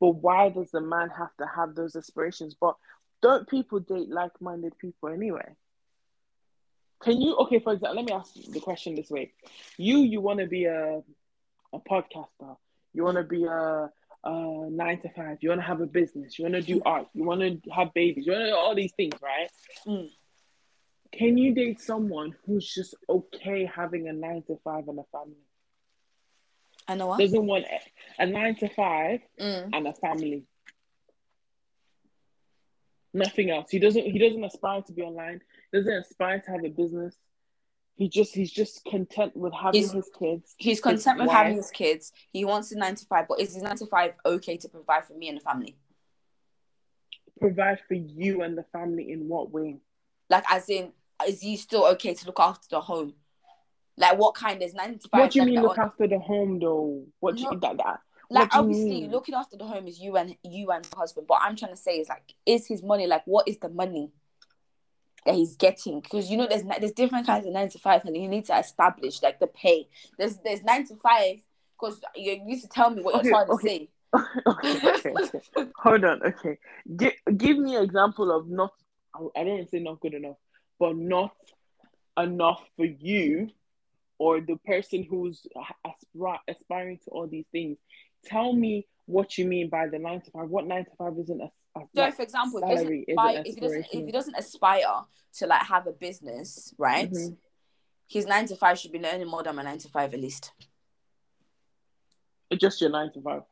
[0.00, 2.54] but why does the man have to have those aspirations?
[2.60, 2.76] But
[3.22, 5.54] don't people date like-minded people anyway?
[7.00, 9.32] Can you okay, for example, let me ask the question this way.
[9.76, 11.02] You you want to be a
[11.72, 12.56] a podcaster.
[12.92, 13.90] You want to be a,
[14.24, 15.38] a nine to five.
[15.40, 16.38] You want to have a business.
[16.38, 17.06] You want to do art.
[17.14, 18.26] You want to have babies.
[18.26, 19.50] You want to do all these things, right?
[19.86, 20.10] Mm.
[21.12, 25.36] Can you date someone who's just okay having a nine to five and a family?
[26.86, 27.18] I know what.
[27.20, 29.70] Doesn't want a, a nine to five Mm.
[29.72, 30.44] and a family.
[33.14, 33.70] Nothing else.
[33.70, 34.04] He doesn't.
[34.04, 35.40] He doesn't aspire to be online.
[35.72, 37.14] He Doesn't aspire to have a business.
[37.96, 38.34] He just.
[38.34, 40.54] He's just content with having He's- his kids.
[40.58, 41.36] He's content with wife.
[41.36, 42.12] having his kids.
[42.32, 45.06] He wants a nine to five, but is his nine to five okay to provide
[45.06, 45.76] for me and the family?
[47.40, 49.78] Provide for you and the family in what way?
[50.30, 50.92] Like, as in,
[51.26, 53.14] is he still okay to look after the home?
[53.96, 55.20] Like, what kind is ninety five?
[55.22, 57.04] What do you mean look on- after the home though?
[57.20, 57.58] What do you, No.
[57.60, 58.00] that that?
[58.30, 59.10] like you obviously mean?
[59.10, 61.76] looking after the home is you and you and the husband but i'm trying to
[61.78, 64.12] say is like is his money like what is the money
[65.24, 68.14] that he's getting because you know there's there's different kinds of nine to five and
[68.14, 69.88] you need to establish like the pay
[70.18, 71.36] there's there's nine to five
[71.74, 73.78] because you used to tell me what Okay, you're trying okay.
[73.78, 73.88] to say
[74.46, 75.70] okay, okay, okay.
[75.76, 76.22] Hold on.
[76.22, 76.58] Okay,
[76.96, 78.72] give give me an example of not.
[79.34, 80.36] I don't say not good enough,
[80.78, 81.34] but not
[82.18, 83.50] enough for you
[84.18, 85.46] or the person who's
[85.86, 87.78] aspir- aspiring to all these things.
[88.24, 90.48] Tell me what you mean by the nine to five.
[90.48, 91.50] What nine to five isn't a,
[91.94, 95.04] so for example if he, doesn't salary aspire, if he doesn't if he doesn't aspire
[95.34, 97.36] to like have a business right Mhm.
[98.08, 100.52] his nine to five should be earning more than my nine to five at least
[102.50, 103.42] It's just your nine to five.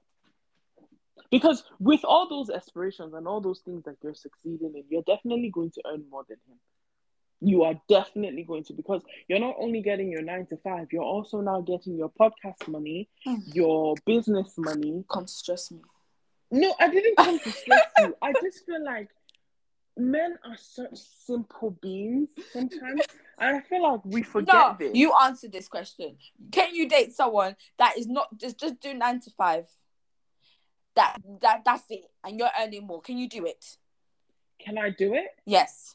[1.31, 5.51] Because with all those aspirations and all those things that you're succeeding in, you're definitely
[5.51, 6.59] going to earn more than him.
[7.41, 11.03] You are definitely going to because you're not only getting your nine to five, you're
[11.03, 13.55] also now getting your podcast money, Mm.
[13.55, 15.05] your business money.
[15.11, 15.81] come to stress me
[16.51, 18.17] No, I didn't come to stress you.
[18.23, 19.09] I just feel like
[19.99, 23.03] men are such simple beings sometimes.
[23.39, 24.95] And I feel like we forget no, this.
[24.95, 26.17] you answered this question.
[26.53, 29.67] Can you date someone that is not just just do nine to five?
[30.95, 33.03] That that that's it, and you're earning more.
[33.03, 33.77] Can you do it?
[34.59, 35.27] Can I do it?
[35.45, 35.95] Yes.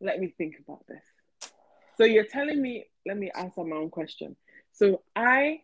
[0.00, 1.02] Let me think about this.
[1.96, 4.36] So you're telling me, let me answer my own question.
[4.72, 5.62] So I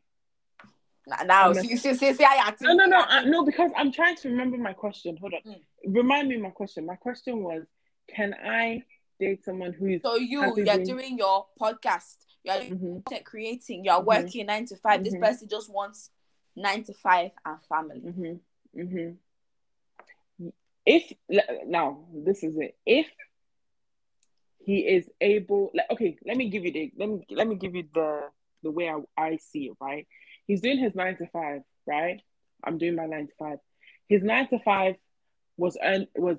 [1.26, 4.16] Now, a- see, see, see, see, I no no no I, no because I'm trying
[4.16, 5.16] to remember my question.
[5.18, 5.60] Hold on, Mm.
[5.94, 6.86] remind me my question.
[6.86, 7.62] My question was,
[8.14, 8.82] can I
[9.20, 12.16] date someone who is So you you're being- doing your podcast.
[12.42, 13.84] You're Mhm, content creating.
[13.84, 14.04] You're Mhm.
[14.06, 15.20] working nine to 5 This Mhm.
[15.20, 16.10] person just wants
[16.56, 18.00] nine to five and family.
[18.00, 18.40] mhm,
[18.74, 19.16] mhm.
[20.86, 21.12] If
[21.66, 22.76] now this is it.
[22.84, 23.06] If
[24.64, 27.74] he is able, like, okay, let me give you the let me let me give
[27.74, 28.22] you the
[28.62, 29.76] the way I, I see it.
[29.80, 30.06] Right,
[30.46, 31.62] he's doing his nine to five.
[31.86, 32.20] Right,
[32.62, 33.58] I'm doing my nine to five.
[34.08, 34.96] His nine to five
[35.56, 36.38] was earn was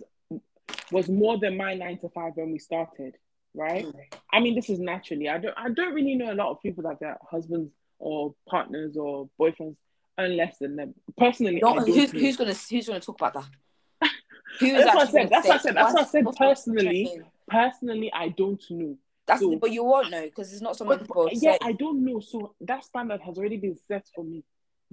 [0.91, 3.15] was more than my nine to five when we started.
[3.53, 3.85] Right.
[3.85, 3.93] Mm.
[4.33, 5.29] I mean, this is naturally.
[5.29, 5.57] I don't.
[5.57, 9.75] I don't really know a lot of people that their husbands or partners or boyfriends
[10.17, 10.93] earn less than them.
[11.17, 14.11] Personally, No, I don't who's, who's gonna who's gonna talk about that?
[14.59, 17.21] That's what I said, that's what I said, that's what I said personally.
[17.47, 18.97] Personally, I don't know.
[19.27, 21.57] That's So- but you won't know because it's not something But, yeah, say.
[21.61, 22.19] I don't know.
[22.19, 24.43] So that standard has already been set for me.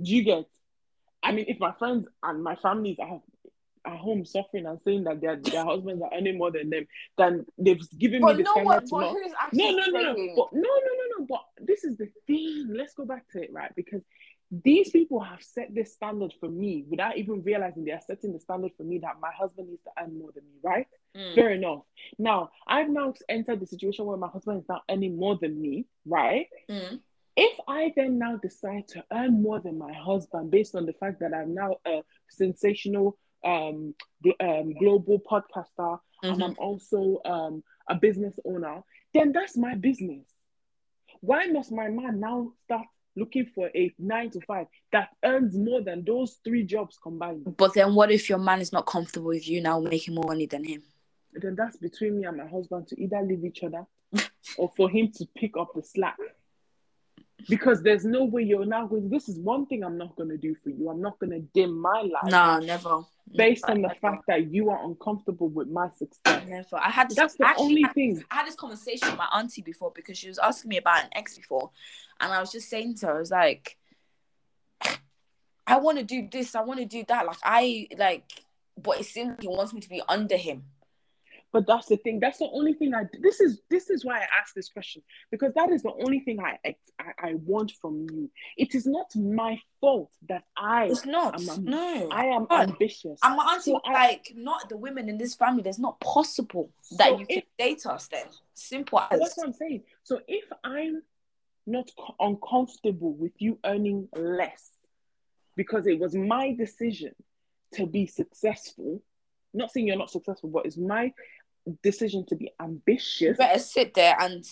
[0.00, 0.46] Do you get?
[1.22, 3.20] I mean, if my friends and my families are
[3.84, 6.86] at home suffering and saying that their their husbands are earning more than them,
[7.18, 9.12] then they've given But me the no standard but not.
[9.12, 10.34] who's actually No, no, no, no.
[10.36, 11.26] But no, no, no, no.
[11.28, 12.68] But this is the thing.
[12.72, 13.74] Let's go back to it, right?
[13.74, 14.02] Because
[14.52, 18.38] these people have set this standard for me without even realizing they are setting the
[18.38, 20.86] standard for me that my husband needs to earn more than me, right?
[21.16, 21.34] Mm.
[21.34, 21.84] Fair enough.
[22.18, 25.86] Now, I've now entered the situation where my husband is now earning more than me,
[26.04, 26.48] right?
[26.70, 27.00] Mm.
[27.34, 31.20] If I then now decide to earn more than my husband based on the fact
[31.20, 33.94] that I'm now a sensational um,
[34.38, 36.44] um global podcaster and Mhm.
[36.44, 38.82] I'm also um, a business owner,
[39.14, 40.26] then that's my business.
[41.20, 42.86] Why must my man now start
[43.16, 47.56] looking for a nine to five that earns more than those three jobs combined?
[47.56, 50.46] But then, what if your man is not comfortable with you now making more money
[50.46, 50.82] than him?
[51.34, 53.86] Then that's between me and my husband to either leave each other
[54.56, 56.16] or for him to pick up the slack.
[57.48, 60.36] Because there's no way you're now going, this is one thing I'm not going to
[60.36, 60.88] do for you.
[60.90, 62.88] I'm not going to dim my life No, never.
[62.88, 64.00] Mm, based on the Never.
[64.00, 66.44] fact that you are uncomfortable with my success.
[66.46, 66.76] Never.
[66.76, 67.16] I had this.
[67.16, 68.24] That's the actually, only thing.
[68.30, 71.10] I had this conversation with my auntie before because she was asking me about an
[71.14, 71.70] ex before,
[72.20, 73.76] and I was just saying to her, I was like,
[75.66, 77.26] I want to do this, I want to do that.
[77.26, 78.24] Like I like,
[78.76, 80.64] but it seems like he wants me to be under him.
[81.52, 82.18] But that's the thing.
[82.18, 83.04] That's the only thing I.
[83.20, 86.40] This is this is why I asked this question because that is the only thing
[86.40, 86.74] I I,
[87.28, 88.30] I want from you.
[88.56, 91.34] It is not my fault that I It's not.
[91.38, 92.08] I'm- I'm- no.
[92.10, 92.70] I am God.
[92.70, 93.18] ambitious.
[93.22, 95.62] my auntie So was I- like, not the women in this family.
[95.62, 98.08] There's not possible that So you can date us.
[98.08, 99.20] Then simple as.
[99.20, 99.82] that's what I'm saying.
[100.04, 101.02] So if I'm
[101.66, 104.70] not co- uncomfortable with you earning less
[105.54, 107.14] because it was my decision
[107.74, 109.02] to be successful.
[109.54, 111.12] Not saying you're not successful, but it's my
[111.82, 113.36] decision to be You ambitious.
[113.38, 114.44] better sit there and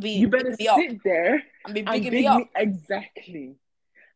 [0.00, 2.38] be You better me up sit there and be and bigging big me up.
[2.38, 3.56] me exactly,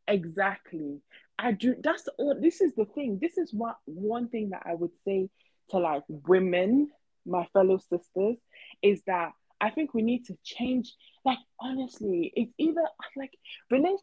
[0.08, 1.00] exactly.
[1.38, 1.74] I do.
[1.82, 2.36] That's all.
[2.40, 3.18] This is the thing.
[3.20, 5.30] This is what one thing that I would say
[5.70, 6.90] to like women,
[7.24, 8.36] my fellow sisters,
[8.82, 10.92] is that I think we need to change.
[11.24, 12.82] Like honestly, it's either
[13.16, 13.32] like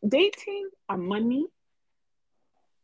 [0.08, 1.45] dating and money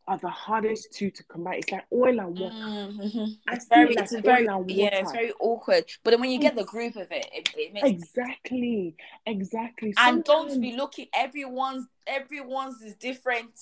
[0.07, 1.59] are the hardest two to combine.
[1.59, 2.55] It's like oil and water.
[2.55, 3.37] Mhm.
[3.51, 5.85] It's very, like it's very, yeah, it's very awkward.
[6.03, 8.95] But then when you get the groove of it, it, it makes Exactly,
[9.25, 9.93] exactly.
[9.97, 11.07] and don't be looking.
[11.15, 13.57] Everyone's everyone's is different.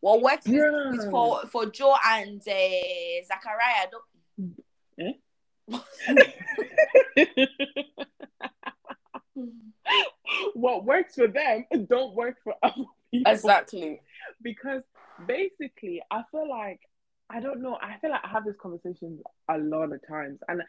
[0.00, 1.10] What works with bruh.
[1.10, 3.88] for for Joe and uh, Zachariah.
[3.90, 4.04] Don't...
[10.54, 13.32] what works for them don't work for other people.
[13.32, 14.02] Exactly.
[14.42, 14.82] Because
[15.26, 16.80] basically, I feel like
[17.30, 17.78] I don't know.
[17.80, 20.62] I feel like I have these conversations a lot of times, and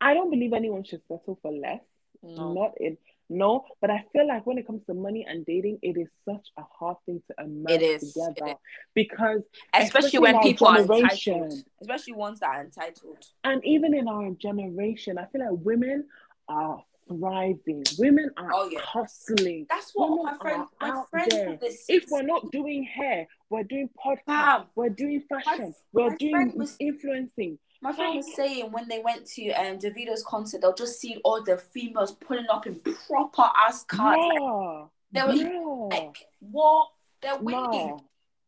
[0.00, 1.80] I don't believe anyone should settle for less.
[2.22, 2.52] No.
[2.52, 2.96] Not in
[3.30, 6.48] no, but I feel like when it comes to money and dating, it is such
[6.56, 8.56] a hard thing to immerse It is, together is.
[8.94, 9.42] because
[9.74, 11.52] Especially especially when people are entitled.
[11.82, 13.18] Especially ones that are entitled.
[13.44, 16.06] and even in our generation, I feel like women
[16.48, 17.82] are thriving.
[17.98, 18.80] Women are Oh, yeah.
[18.80, 19.66] hustling.
[19.68, 21.56] That's what Women my friend, my out friends there.
[21.60, 21.84] this.
[21.88, 24.64] If we're not doing hair, we're doing podcast, Bam.
[24.74, 27.58] we're doing fashion, my we're friend doing was- influencing.
[27.80, 31.42] My friend was saying when they went to um Davido's concert, they'll just see all
[31.44, 34.16] the females pulling up in proper ass cars.
[34.18, 35.96] Like, Yeah, they were yeah.
[36.04, 36.88] like, what?
[37.22, 37.88] They're winning.
[37.88, 38.00] No.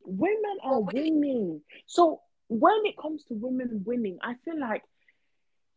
[0.04, 1.20] Women are winning.
[1.20, 1.60] winning.
[1.86, 4.82] So when it comes to women winning, I feel like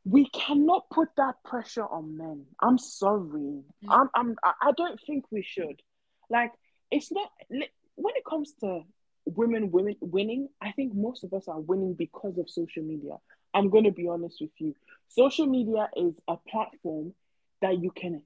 [0.05, 2.45] we cannot put that pressure on men.
[2.61, 3.29] I'm sorry.
[3.29, 3.63] Mm.
[3.89, 5.81] I'm, I'm I I don't think we should.
[6.29, 6.51] Like
[6.91, 8.81] it's not when it comes to
[9.25, 13.17] women women winning, I think most of us are winning because of social media.
[13.53, 14.75] I'm going to be honest with you.
[15.09, 17.13] Social media is a platform
[17.61, 18.23] that you can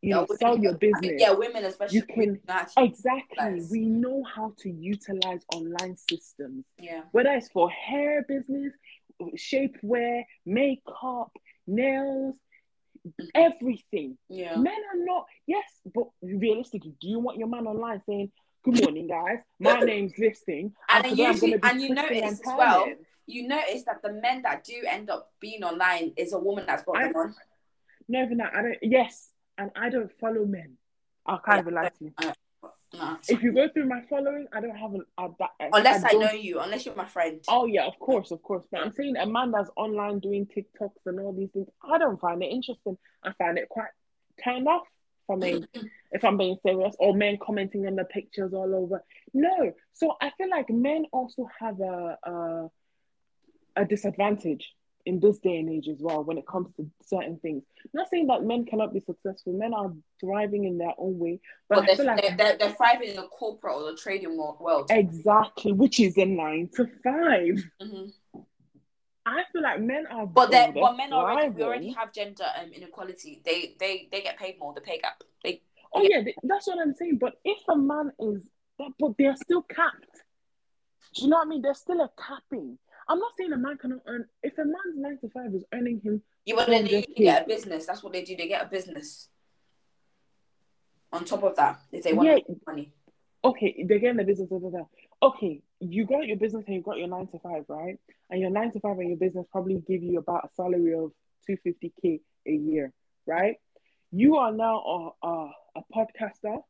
[0.00, 1.20] you know sell your I think, business.
[1.20, 1.96] yeah, women especially.
[1.98, 2.40] You can-
[2.78, 3.60] Exactly.
[3.70, 7.02] We know how to utilize online systems, yeah.
[7.12, 8.72] whether it's for hair business,
[9.36, 11.32] shapewear, makeup,
[11.66, 12.34] nails,
[13.34, 14.18] everything.
[14.28, 14.56] Yeah.
[14.56, 15.64] Men are not, yes,
[15.94, 18.30] but realistically, do you want your man online saying,
[18.62, 19.38] Good morning, guys.
[19.58, 20.74] My name's this thing.
[20.90, 22.88] And I'm usually, and you notice and as well,
[23.26, 26.82] you notice that the men that do end up being online is a woman that's
[26.82, 27.34] brought I- them on.
[28.08, 28.52] No, even that.
[28.54, 30.76] I don't, yes, and I don't follow men.
[31.24, 32.12] I can't even lie to you.
[32.18, 32.32] Uh,
[32.92, 33.16] Nah.
[33.28, 36.20] If you go through my following, I don't have an, a, that, Unless I, don't
[36.20, 37.40] know you, unless you're my friend.
[37.46, 38.64] Oh yeah, of course, of course.
[38.70, 42.46] But I'm saying Amanda's online doing TikToks and all these things, I don't find it
[42.46, 42.98] interesting.
[43.22, 43.90] I find it quite
[44.42, 44.86] turned off
[45.26, 45.64] for me,
[46.12, 46.96] if I'm being serious.
[46.98, 49.04] Or men commenting on the pictures all over.
[49.32, 49.72] No.
[49.92, 52.70] So I feel like men also have a a,
[53.76, 54.68] a disadvantage
[55.06, 57.62] in this day and age as well when it comes to certain things.
[57.92, 59.52] Not saying that men cannot be successful.
[59.52, 63.16] Men are thriving in their own way, but, I they're, like they're, they're, thriving in
[63.16, 64.86] the corporate or the trading wo- world.
[64.90, 67.62] exactly, which is a nine to five.
[67.82, 68.12] Mhm.
[69.26, 72.72] I feel like men are, But they but men already we already have gender um,
[72.72, 73.42] inequality.
[73.44, 74.72] They they they get paid more.
[74.74, 75.22] The pay gap.
[75.44, 77.18] They Oh yeah, th- that's what I'm saying.
[77.18, 78.48] But if a man is,
[78.78, 80.22] that, but they're still capped.
[81.14, 81.62] Do you know what I mean?
[81.62, 82.78] There's still a capping.
[83.10, 84.26] I'm not saying a man cannot earn.
[84.42, 87.08] If a man's nine to five is earning him, you want then they 400K.
[87.08, 87.86] usually get a business.
[87.86, 88.36] That's what they do.
[88.36, 89.28] They get a business.
[91.12, 92.54] On top of that, if they want Yeah.
[92.66, 92.92] money.
[93.42, 94.48] okay, they're getting the business.
[94.48, 94.84] Da, da, da.
[95.22, 97.98] Okay, you got your business and you got your nine to five, right?
[98.30, 101.10] And your nine to five and your business probably give you about a salary of
[101.48, 102.92] 250k a year,
[103.26, 103.56] right?
[104.12, 104.76] You are now
[105.22, 106.62] a, a, a podcaster,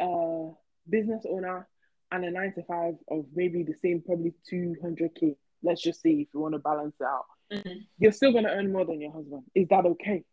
[0.00, 0.50] a
[0.88, 1.68] business owner,
[2.10, 5.36] and a nine to five of maybe the same, probably 200k.
[5.62, 7.86] Let's just see if you want to balance it out, Mhm.
[7.98, 9.44] you're still gonna earn more than your husband.
[9.54, 10.24] Is that okay?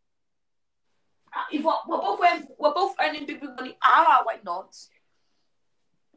[1.51, 4.73] If we're, we're both earn- we're both earning big big money, ah, why not?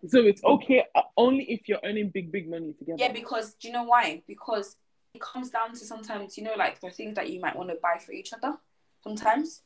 [0.07, 3.03] So it's okay uh, only if you're earning big, big money together.
[3.03, 4.23] Yeah, because do you know why?
[4.29, 4.77] Because
[5.15, 7.77] it comes down to sometimes you know like the things that you might want to
[7.83, 8.59] buy for each other.
[9.03, 9.63] Sometimes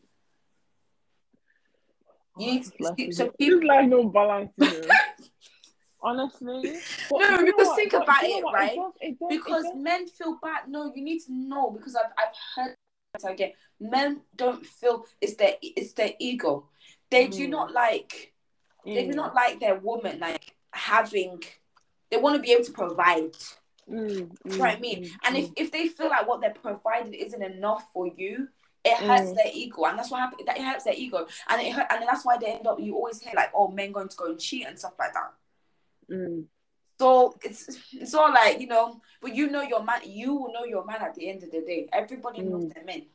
[2.38, 3.66] you need to so people.
[3.66, 4.88] life no balance, you know.
[6.02, 6.74] Honestly.
[7.08, 7.76] But No, because what?
[7.76, 8.54] think about it, what?
[8.54, 8.76] right?
[8.76, 10.68] does- it does- because does- men feel bad.
[10.68, 12.76] No, you need to know because I've I've heard
[13.14, 13.52] it again.
[13.78, 16.68] Men don't feel it's their it's their ego.
[17.10, 17.50] They do Mm.
[17.50, 18.34] not like
[18.84, 21.40] they do Mm, not like their woman like having.
[22.10, 23.32] They want to be able to provide.
[23.88, 25.04] mm, You know what I mm, mean?
[25.04, 25.38] mm, And mm.
[25.44, 28.48] if, if they feel like what they're providing isn't enough for you,
[28.84, 29.36] it hurts Mm.
[29.36, 30.44] their ego, and that's what happens.
[30.46, 32.80] That it hurts their ego, and it hurt, and that's why they end up.
[32.80, 35.32] You always hear like, "Oh, men going to go and cheat and stuff like that."
[36.12, 36.44] Mm.
[37.00, 40.00] So it's it's all like you know, but you know your man.
[40.04, 41.88] You will know your man at the end of the day.
[41.92, 42.74] Everybody knows Mm.
[42.74, 43.06] their men.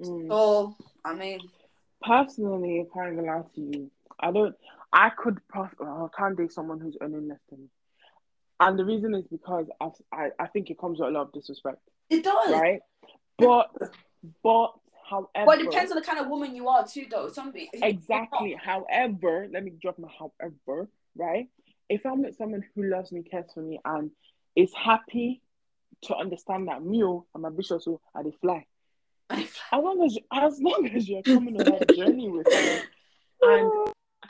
[0.00, 0.28] Mm.
[0.28, 1.40] So I mean,
[2.02, 4.54] Personally, if I can lie to you, I don't.
[4.92, 5.38] I could.
[5.48, 7.68] pos- I can't date someone who's earning less than me,
[8.58, 11.32] and the reason is because I, I, I think it comes with a lot of
[11.32, 12.50] disrespect, it does.
[12.50, 12.80] right?
[13.38, 13.70] But,
[14.42, 14.72] but,
[15.08, 17.28] however, well, it depends on the kind of woman you are too, though.
[17.28, 18.54] Some exactly.
[18.62, 21.48] However, let me drop my however, right?
[21.90, 24.12] If I'm with someone who loves me, cares for me, and
[24.54, 25.42] is happy
[26.04, 28.64] to understand that me, oh, I'm ambitious, so I dey fly.
[29.28, 32.80] As long as as long as you're coming on that journey with me,
[33.42, 33.72] and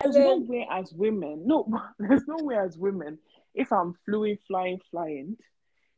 [0.02, 3.18] there's no way as women, no, there's no way as women,
[3.54, 5.36] if I'm flying, flying, flying,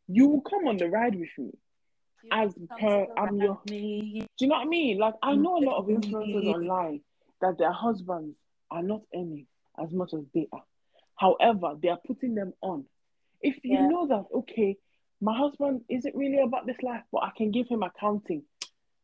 [0.09, 1.53] you will come on the ride with me.
[2.33, 4.27] as per I'm your me.
[4.39, 4.99] Do you know what I mean?
[4.99, 6.03] Like I know a lot of Mm.
[6.03, 7.01] influencers online
[7.41, 8.37] that their husbands
[8.71, 9.47] are not earning
[9.83, 10.65] as much as they are.
[11.17, 12.85] However, they are putting them on.
[13.41, 13.89] If you Yeah.
[13.89, 14.77] know that, okay,
[15.21, 18.45] my husband isn't really about this life, but I can give him accounting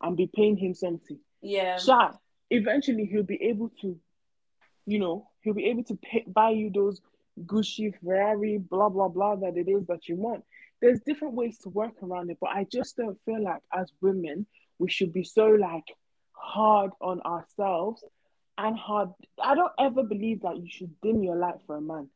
[0.01, 1.19] and be paying him something.
[1.41, 1.77] Yeah.
[1.77, 2.11] So
[2.51, 3.99] eventually he'll be able to,
[4.87, 7.01] you know, he'll be able to pay, buy you those
[7.47, 10.45] Gucci, Ferrari, blah blah blah that it is that you want.
[10.81, 14.47] There's different ways to work around it, but I just don't feel like as women
[14.79, 15.85] we should be so like
[16.33, 18.03] hard on ourselves
[18.59, 19.11] and hard.
[19.43, 22.09] I don't ever believe that you should dim your light for a man.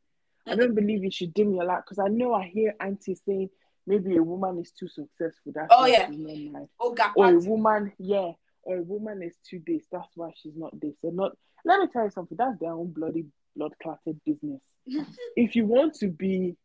[0.45, 0.59] I mm.
[0.59, 3.49] don't believe you should dim your light because I know I hear aunties saying
[3.87, 5.53] maybe a woman is too successful.
[5.55, 6.09] That's Oh, yeah.
[6.09, 8.31] she's not married Oh, gap or a woman, yeah,
[8.63, 9.85] or a woman is two days.
[9.91, 10.93] That's why she's not this.
[11.01, 11.31] So not.
[11.65, 12.37] Let me tell you something.
[12.37, 13.25] That's their own bloody
[13.55, 14.61] blood clotted business.
[15.37, 16.57] if you want to be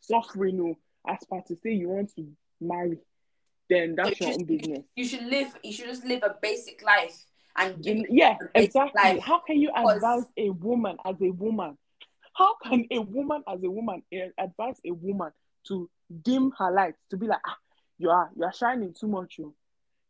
[0.00, 0.76] suffering, or
[1.12, 2.28] as per to say you want to
[2.60, 2.98] marry,
[3.68, 4.84] then that's So your own business.
[4.94, 5.52] You should live.
[5.64, 7.24] You should just live a basic life
[7.56, 7.86] and.
[7.86, 9.00] In- yeah, exactly.
[9.02, 9.22] life.
[9.22, 11.76] How can you advise a woman as a woman?
[12.34, 15.32] How can a woman as a woman eh, advise a woman
[15.68, 15.88] to
[16.22, 17.56] dim her light to be like, ah,
[17.98, 19.54] you are you are shining too much, you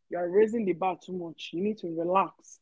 [0.09, 1.49] you are raising the bar too much.
[1.53, 2.59] You need to relax.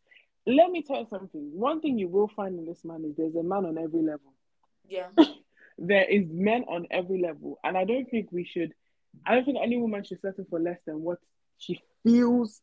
[0.48, 1.52] Let me tell you something.
[1.54, 4.34] One thing you will find in this man is there's a man on every level.
[4.88, 5.08] Yeah.
[5.78, 8.74] There is men on every level, and I don't think we should.
[9.26, 11.20] I don't think any woman should settle for less than what
[11.58, 12.62] she feels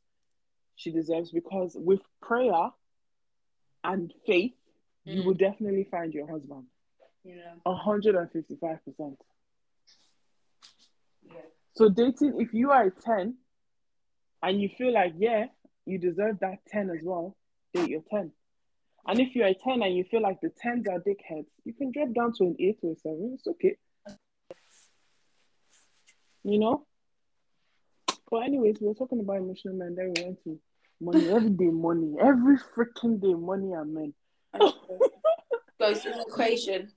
[0.77, 2.71] she deserves because with prayer
[3.85, 4.55] and faith,
[5.05, 5.27] you Mm.
[5.27, 6.67] will definitely find your husband.
[7.25, 7.55] Yeah.
[7.67, 9.17] 155%.
[11.23, 11.41] Yeah.
[11.75, 13.37] So, dating, if you are a 10
[14.43, 15.47] and you feel like, yeah,
[15.87, 17.37] you deserve that 10 as well,
[17.75, 18.33] date your 10.
[19.07, 21.91] And if you're a 10 and you feel like the 10s are dickheads, you can
[21.91, 23.31] drop down to an 8 or a 7.
[23.35, 23.77] It's okay.
[26.45, 26.87] You know?
[28.33, 30.59] But, anyways, we were talking about emotional men, then we went to
[31.03, 31.29] money.
[31.31, 32.15] Every day, money.
[32.19, 34.15] Every freaking day, money and men.
[35.79, 36.91] it's an equation.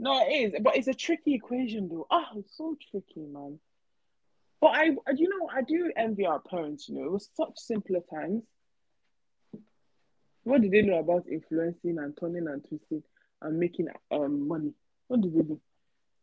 [0.00, 2.08] No, it is, but it's a tricky equation though.
[2.10, 3.60] Ah, it's so tricky, man.
[4.60, 4.84] But I,
[5.14, 6.88] you know, I do envy our parents.
[6.88, 8.42] You know, it was such simpler times.
[10.42, 13.04] What did they know about influencing and turning and twisting
[13.40, 14.72] and making um money?
[15.06, 15.60] What did they do?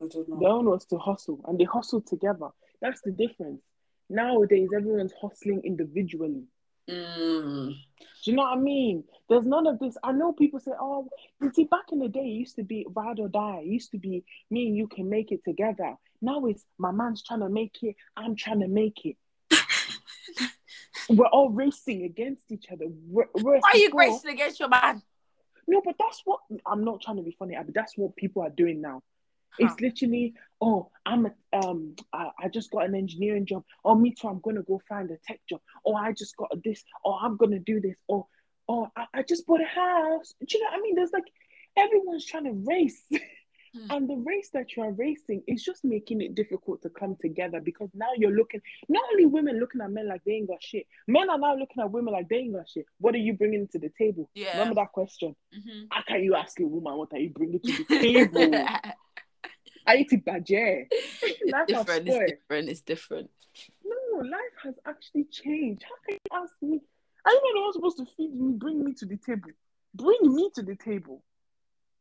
[0.04, 0.40] I don't know.
[0.42, 2.50] Their own was to hustle, and they hustled together.
[2.82, 3.62] That's the difference.
[4.10, 6.44] Nowadays, everyone's hustling individually.
[6.90, 7.76] Mm.
[8.24, 9.04] Do you know what I mean?
[9.30, 9.98] There's none of this.
[10.04, 11.10] I know people say, oh,
[11.42, 13.62] you see, back in the day, it used to be ride or die.
[13.64, 15.96] It used to be me and you can make it together.
[16.22, 19.18] Now it's my man's trying to make it, I'm trying to make it.
[21.10, 22.86] we're all racing against each other.
[23.08, 25.02] We're, we're Why are you racing against your man?
[25.68, 27.74] No, but that's what I'm not trying to be funny, Abby.
[27.76, 29.04] That's what people are doing now.
[29.60, 33.64] It's literally, oh, I'm a, um, I, I just got an engineering job.
[33.84, 34.28] Oh, me too.
[34.28, 35.62] I'm gonna go find a tech job.
[35.86, 36.84] Oh, I just got this.
[37.06, 37.96] Oh, I'm gonna do this.
[38.10, 38.28] Oh,
[38.70, 40.34] oh, I, I just bought a house.
[40.46, 40.96] Do you know what I mean?
[40.96, 41.32] There's like
[41.76, 43.02] everyone's trying to race,
[43.76, 43.92] Hmm.
[43.92, 47.60] and the race that you are racing is just making it difficult to come together
[47.60, 48.62] because now you're looking.
[48.88, 50.88] Not only women looking at men like they ain't got shit.
[51.06, 52.86] Men are now looking at women like they ain't got shit.
[53.00, 54.30] What are you bringing to the table?
[54.36, 54.52] Yeah.
[54.52, 55.36] Remember that question.
[55.54, 55.88] Mhm.
[55.92, 58.66] How can you ask a woman what are you bringing to the table?
[59.88, 60.88] I eat it bàjẹ́.
[60.90, 62.08] it's Life has different.
[62.10, 62.70] It's different.
[62.70, 63.30] It's different.
[63.86, 65.84] No, life has actually changed.
[65.84, 66.82] How can you ask me?
[67.26, 69.52] Are you not supposed to feed me, bring me to the table?
[69.94, 71.24] Bring me to the table.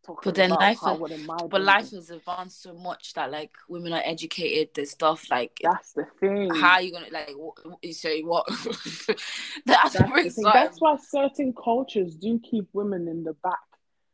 [0.04, 1.08] Talking But then life how But
[1.50, 1.66] bringing?
[1.66, 4.68] life has advanced so much that like women are educated.
[4.74, 6.54] There's stuff like That's the thing.
[6.54, 8.46] how are you gonna like what, you say what?
[8.48, 10.50] That's, That's, the the.
[10.52, 13.54] That's why certain cultures do keep women in the back.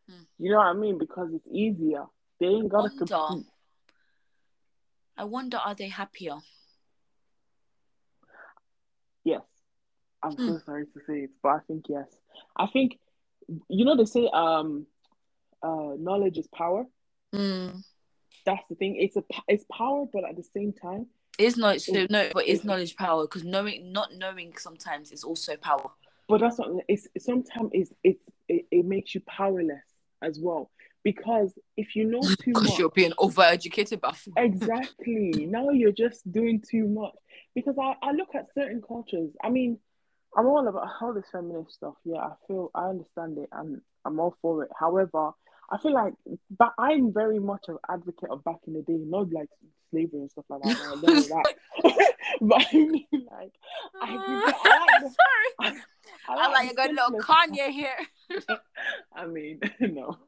[0.08, 0.22] Hmm.
[0.38, 0.96] You know what I mean?
[0.96, 2.04] Because it's easier.
[2.40, 3.46] They ain't gotta compete.
[5.22, 6.34] I wonder are they happier?
[9.22, 9.42] Yes.
[10.20, 10.46] I'm Hmm.
[10.46, 12.08] so sorry to say it, but I think yes.
[12.56, 12.98] I think
[13.68, 14.84] you know they say um
[15.62, 16.86] uh knowledge is power.
[17.32, 17.84] Mm.
[18.44, 18.96] That's the thing.
[18.96, 21.06] It's a it's power, but at the same time,
[21.38, 21.80] it's not.
[21.80, 23.22] so It- no, but is it- knowledge power?
[23.22, 25.88] Because knowing, not knowing, sometimes is also power.
[26.28, 26.68] but that's not.
[26.88, 29.86] It's sometimes it's it's it, it makes you powerless
[30.20, 30.70] as well
[31.04, 34.26] because if you know too Because much, you're being overeducated, buff.
[34.36, 37.14] exactly now you're just doing too much
[37.54, 39.78] because I, I look at certain cultures i mean
[40.36, 44.18] i'm all about all this feminist stuff yeah i feel i understand it and i'm
[44.20, 45.30] all for it however
[45.70, 46.14] i feel like
[46.58, 49.48] but i'm very much an advocate of back in the day not like
[49.90, 50.74] slavery and stuff like that
[51.82, 52.14] that.
[52.40, 53.52] but i mean like
[54.00, 55.10] I I like the-
[55.68, 55.82] Sorry.
[56.28, 57.96] I I like the you got a little Kanye here.
[59.14, 60.18] I mean, no.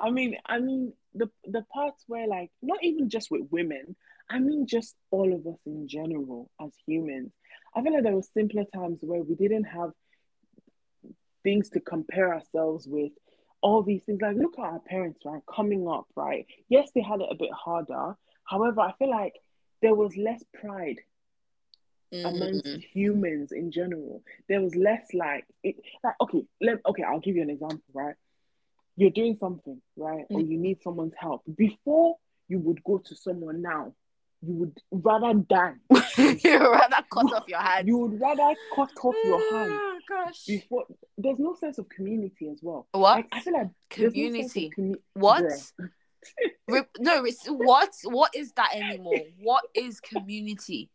[0.00, 3.96] I mean, I mean the the parts where like not even just with women.
[4.28, 7.32] I mean, just all of us in general as humans.
[7.74, 9.90] I feel like there were simpler times where we didn't have
[11.42, 13.12] things to compare ourselves with.
[13.62, 15.42] All these things, like look at our parents, right?
[15.54, 16.46] Coming up, right?
[16.70, 18.14] Yes, they had it a bit harder.
[18.44, 19.34] However, I feel like
[19.82, 21.00] there was less pride
[22.12, 22.82] amongst Mm.
[22.82, 24.22] humans in general.
[24.48, 28.16] There was less like it like okay, let okay, I'll give you an example, right?
[28.96, 30.26] You're doing something, right?
[30.30, 30.62] Or you mm-hmm.
[30.62, 31.42] need someone's help.
[31.56, 32.16] Before
[32.48, 33.94] you would go to someone now,
[34.42, 35.74] you would rather die.
[36.18, 37.86] You'd rather cut off your hand.
[37.86, 40.44] You would rather cut off your ah, hand Oh gosh.
[40.46, 40.84] before
[41.16, 42.88] there's no sense of community as well.
[42.92, 43.16] What?
[43.16, 44.70] Like I feel like there's no Community.
[44.76, 45.44] commu- What?
[46.68, 47.94] Re- no, it's what?
[48.04, 49.14] What is that anymore?
[49.40, 50.90] What is community?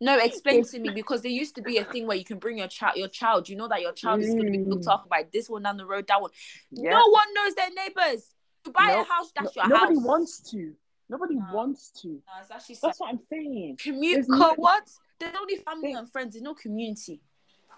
[0.00, 2.58] No, explain to me because there used to be a thing where you can bring
[2.58, 2.96] your child.
[2.96, 4.92] Your child, you know that your child is going to be looked Mm.
[4.94, 6.30] after by this one down the road, that one.
[6.70, 6.90] Yeah.
[6.90, 8.34] No one knows their neighbors.
[8.66, 10.04] You buy No, a house, that's No- your nobody house.
[10.04, 10.74] wants to.
[11.08, 11.44] Nobody No.
[11.52, 12.08] wants to.
[12.08, 12.88] No, it's actually sad.
[12.88, 13.78] That's what I'm saying.
[13.82, 14.88] Commute, no- what?
[15.18, 16.34] There's only family There- and friends.
[16.34, 17.20] There's no community.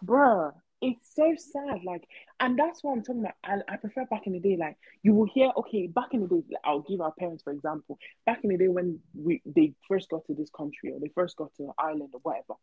[0.05, 0.53] bruh
[0.83, 2.05] it's so sad like
[2.41, 5.13] and that's what i'm talking about I, I prefer back in the day like you
[5.15, 8.51] will hear okay back in the day i'll give our parents for example back in
[8.51, 11.71] the day when we they first got to this country or they first got to
[11.79, 12.55] ireland or whatever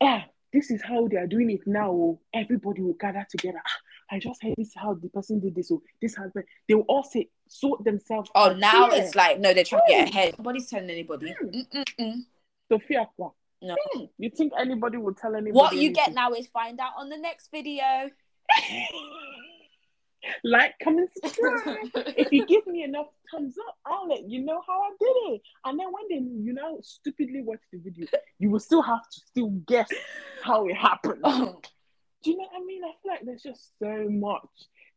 [0.00, 2.20] yeah this is how they are doing it now oh.
[2.34, 5.70] everybody will gather together ah, i just heard this is how the person did this
[5.70, 8.96] oh this has been they will all say sort themselves Oh, now Yeah.
[9.02, 10.10] it's like no, they're trying to get Mm.
[10.10, 10.34] ahead.
[10.38, 11.32] Nobody's telling anybody.
[11.40, 11.66] Mm.
[11.72, 12.14] Mm-mm-mm.
[12.68, 13.30] sophia Kwa.
[13.62, 13.74] No.
[13.92, 17.08] Hmm, you think anybody will tell anybody What you get now is find out on
[17.08, 17.82] the next video.
[20.44, 24.80] like comment subscribe if you give me enough thumbs up, I'll let you know how
[24.80, 25.42] I did it.
[25.64, 28.06] And then when they you know stupidly watch the video,
[28.38, 29.90] you will still have to still guess
[30.42, 31.20] how it happened.
[31.24, 31.60] Oh,
[32.22, 32.82] Do you know what I mean?
[32.84, 34.48] I feel like there's just so much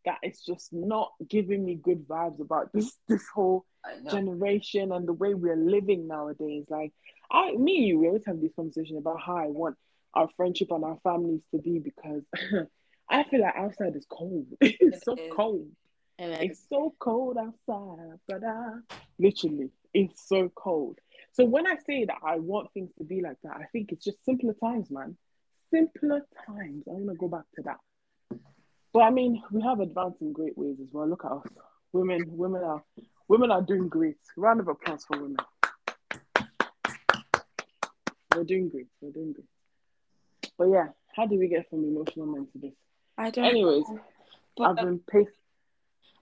[0.06, 3.66] that it's just not giving me good vibes about this this whole
[4.10, 6.66] generation and the way we're living nowadays.
[6.70, 6.92] Like
[7.32, 9.76] I me and you, we always have this conversation about how I want
[10.14, 12.24] our friendship and our families to be because
[13.10, 14.48] I feel like outside is cold.
[14.62, 15.68] it's so cold.
[16.18, 18.84] And It's so cold outside, brother.
[19.20, 21.00] Literally, it's so cold.
[21.34, 24.04] So when I say that I want things to be like that, I think it's
[24.04, 25.16] just simpler times, man.
[25.72, 26.84] Simpler times.
[26.88, 28.40] I want to go back to that.
[28.92, 31.08] But I mean, we have advanced in great ways as well.
[31.08, 31.46] Look at us,
[31.94, 32.24] women.
[32.28, 32.84] Women are
[33.28, 34.18] women are doing great.
[34.36, 35.38] Round of applause for women.
[38.40, 38.88] We're doing great.
[39.02, 39.48] We're doing great.
[40.58, 42.72] But yeah, how do we get from emotional men to this?
[43.18, 43.44] I don't.
[43.44, 43.84] Anyways,
[44.56, 45.32] but I've uh, been paced.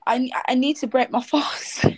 [0.07, 1.86] I I need to break my fast.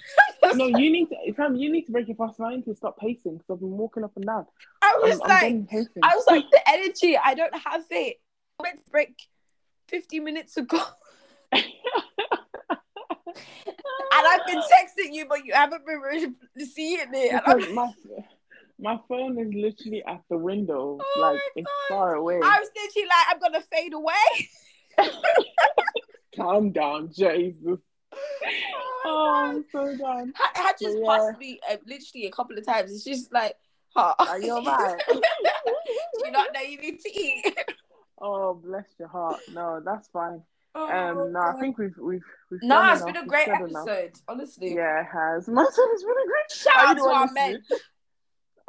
[0.56, 2.40] No, you need to, fam, you need to break your fast.
[2.40, 4.48] I need to stop pacing because I've been walking up and down.
[4.82, 5.88] I was I'm, I'm like.
[6.02, 7.16] I was like, the energy.
[7.16, 8.18] I don't have it.
[8.60, 9.16] I went to break
[9.88, 10.82] fifty minutes ago,
[11.52, 11.64] and
[14.12, 17.32] I've been texting you, but you haven't been seeing it.
[17.32, 17.94] And I'm, because my
[18.80, 21.96] my phone is literally at the window, Oh like it's God.
[21.96, 22.36] far away.
[22.42, 24.50] I was literally like, I'm gonna fade away.
[26.36, 27.80] Calm down, Jesus.
[28.12, 28.18] Oh,
[29.06, 29.98] Oh, I'm so done.
[29.98, 30.32] God.
[30.36, 32.92] Ha- had just But passed me uh, literally a couple of times.
[32.92, 33.56] It's just like,
[33.96, 34.14] huh.
[34.20, 35.02] Are you alright?
[35.10, 35.22] Do
[36.26, 37.56] you not know you need to eat?
[38.22, 39.40] Oh, bless your heart.
[39.54, 40.42] No, that's fine.
[40.76, 42.22] Oh, Um, no, I think we've we've
[42.52, 42.62] we've.
[42.62, 43.88] No, it's been a great said enough.
[43.88, 44.76] episode, honestly.
[44.76, 45.48] Yeah, it has.
[45.48, 46.52] My son has been a great.
[46.52, 47.64] Shout out to our men.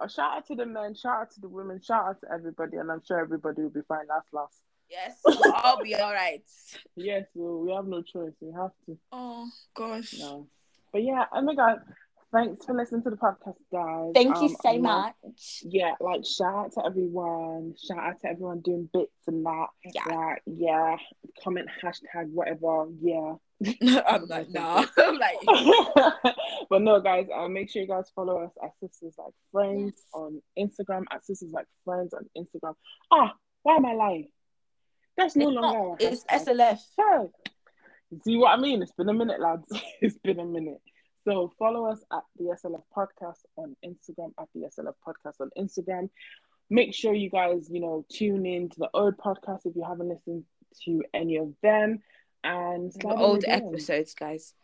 [0.03, 2.79] Oh, shout out to the men, shout out to the women, shout out to everybody,
[2.79, 4.07] and I'm sure everybody will be fine.
[4.09, 4.55] Last, last.
[4.89, 6.43] Yes, I'll be all right.
[6.97, 8.33] Yes, well, we have no choice.
[8.41, 8.99] We have to.
[9.13, 10.19] Oh gosh.
[10.19, 10.47] No.
[10.91, 11.83] But yeah, oh my god,
[12.33, 14.12] thanks for listening to the podcast, guys.
[14.14, 15.62] Thank you Um, so I'm like- much.
[15.64, 17.74] Yeah, like shout out to everyone.
[17.76, 19.66] Shout out to everyone doing bits and that.
[19.85, 20.05] Yeah.
[20.14, 20.97] Like, yeah,
[21.43, 22.87] comment hashtag whatever.
[23.01, 23.35] Yeah.
[24.07, 24.85] I'm like, nah.
[24.97, 25.37] I'm like,
[26.70, 30.05] but no, guys, uh, make sure you guys follow us at Sisters Like Friends Yes.
[30.14, 32.74] on Instagram, at Sisters Like Friends on Instagram.
[33.11, 34.28] Ah, why am I lying?
[35.16, 36.01] That's no It's longer not.
[36.03, 36.57] It's hashtag.
[36.57, 36.78] SLF.
[36.99, 37.24] Yeah.
[38.24, 38.83] See what I mean?
[38.83, 39.66] It's been a minute, lads.
[40.01, 40.81] it's been a minute.
[41.25, 46.09] So follow us at the SLF podcast on Instagram, at the SLF podcast on Instagram.
[46.71, 50.09] Make sure you guys, you know, tune in to the old podcast if you haven't
[50.09, 50.45] listened
[50.85, 52.01] to any of them.
[52.43, 53.66] And The old DMs.
[53.68, 54.55] episodes, guys.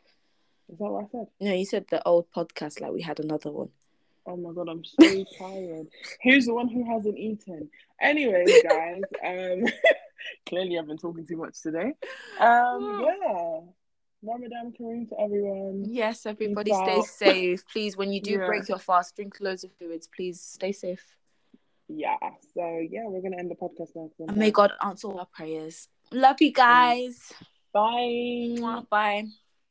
[0.69, 1.27] Is that what I said?
[1.41, 3.69] No, you said the old podcast like we had another one.
[4.27, 5.87] Oh my god, I'm so tired.
[6.25, 7.69] Who's the one who hasn't eaten?
[8.01, 9.65] Anyways, guys, um
[10.47, 11.93] clearly I've been talking too much today.
[12.41, 13.61] Um yeah.
[14.23, 15.85] Ramadan Kareem to everyone.
[15.89, 17.05] Yes, everybody Peace stay out.
[17.05, 17.67] safe.
[17.73, 18.47] Please, when you do Yeah.
[18.47, 20.09] break your fast, drink loads of fluids.
[20.09, 21.17] Please stay safe.
[21.89, 22.17] Yeah.
[22.55, 24.09] So yeah, we're gonna end the podcast now.
[24.09, 24.51] 'cause I'm And may.
[24.51, 25.89] God answer all our prayers.
[26.11, 27.33] Love you guys.
[27.73, 28.85] Bye.
[28.91, 29.25] Bye.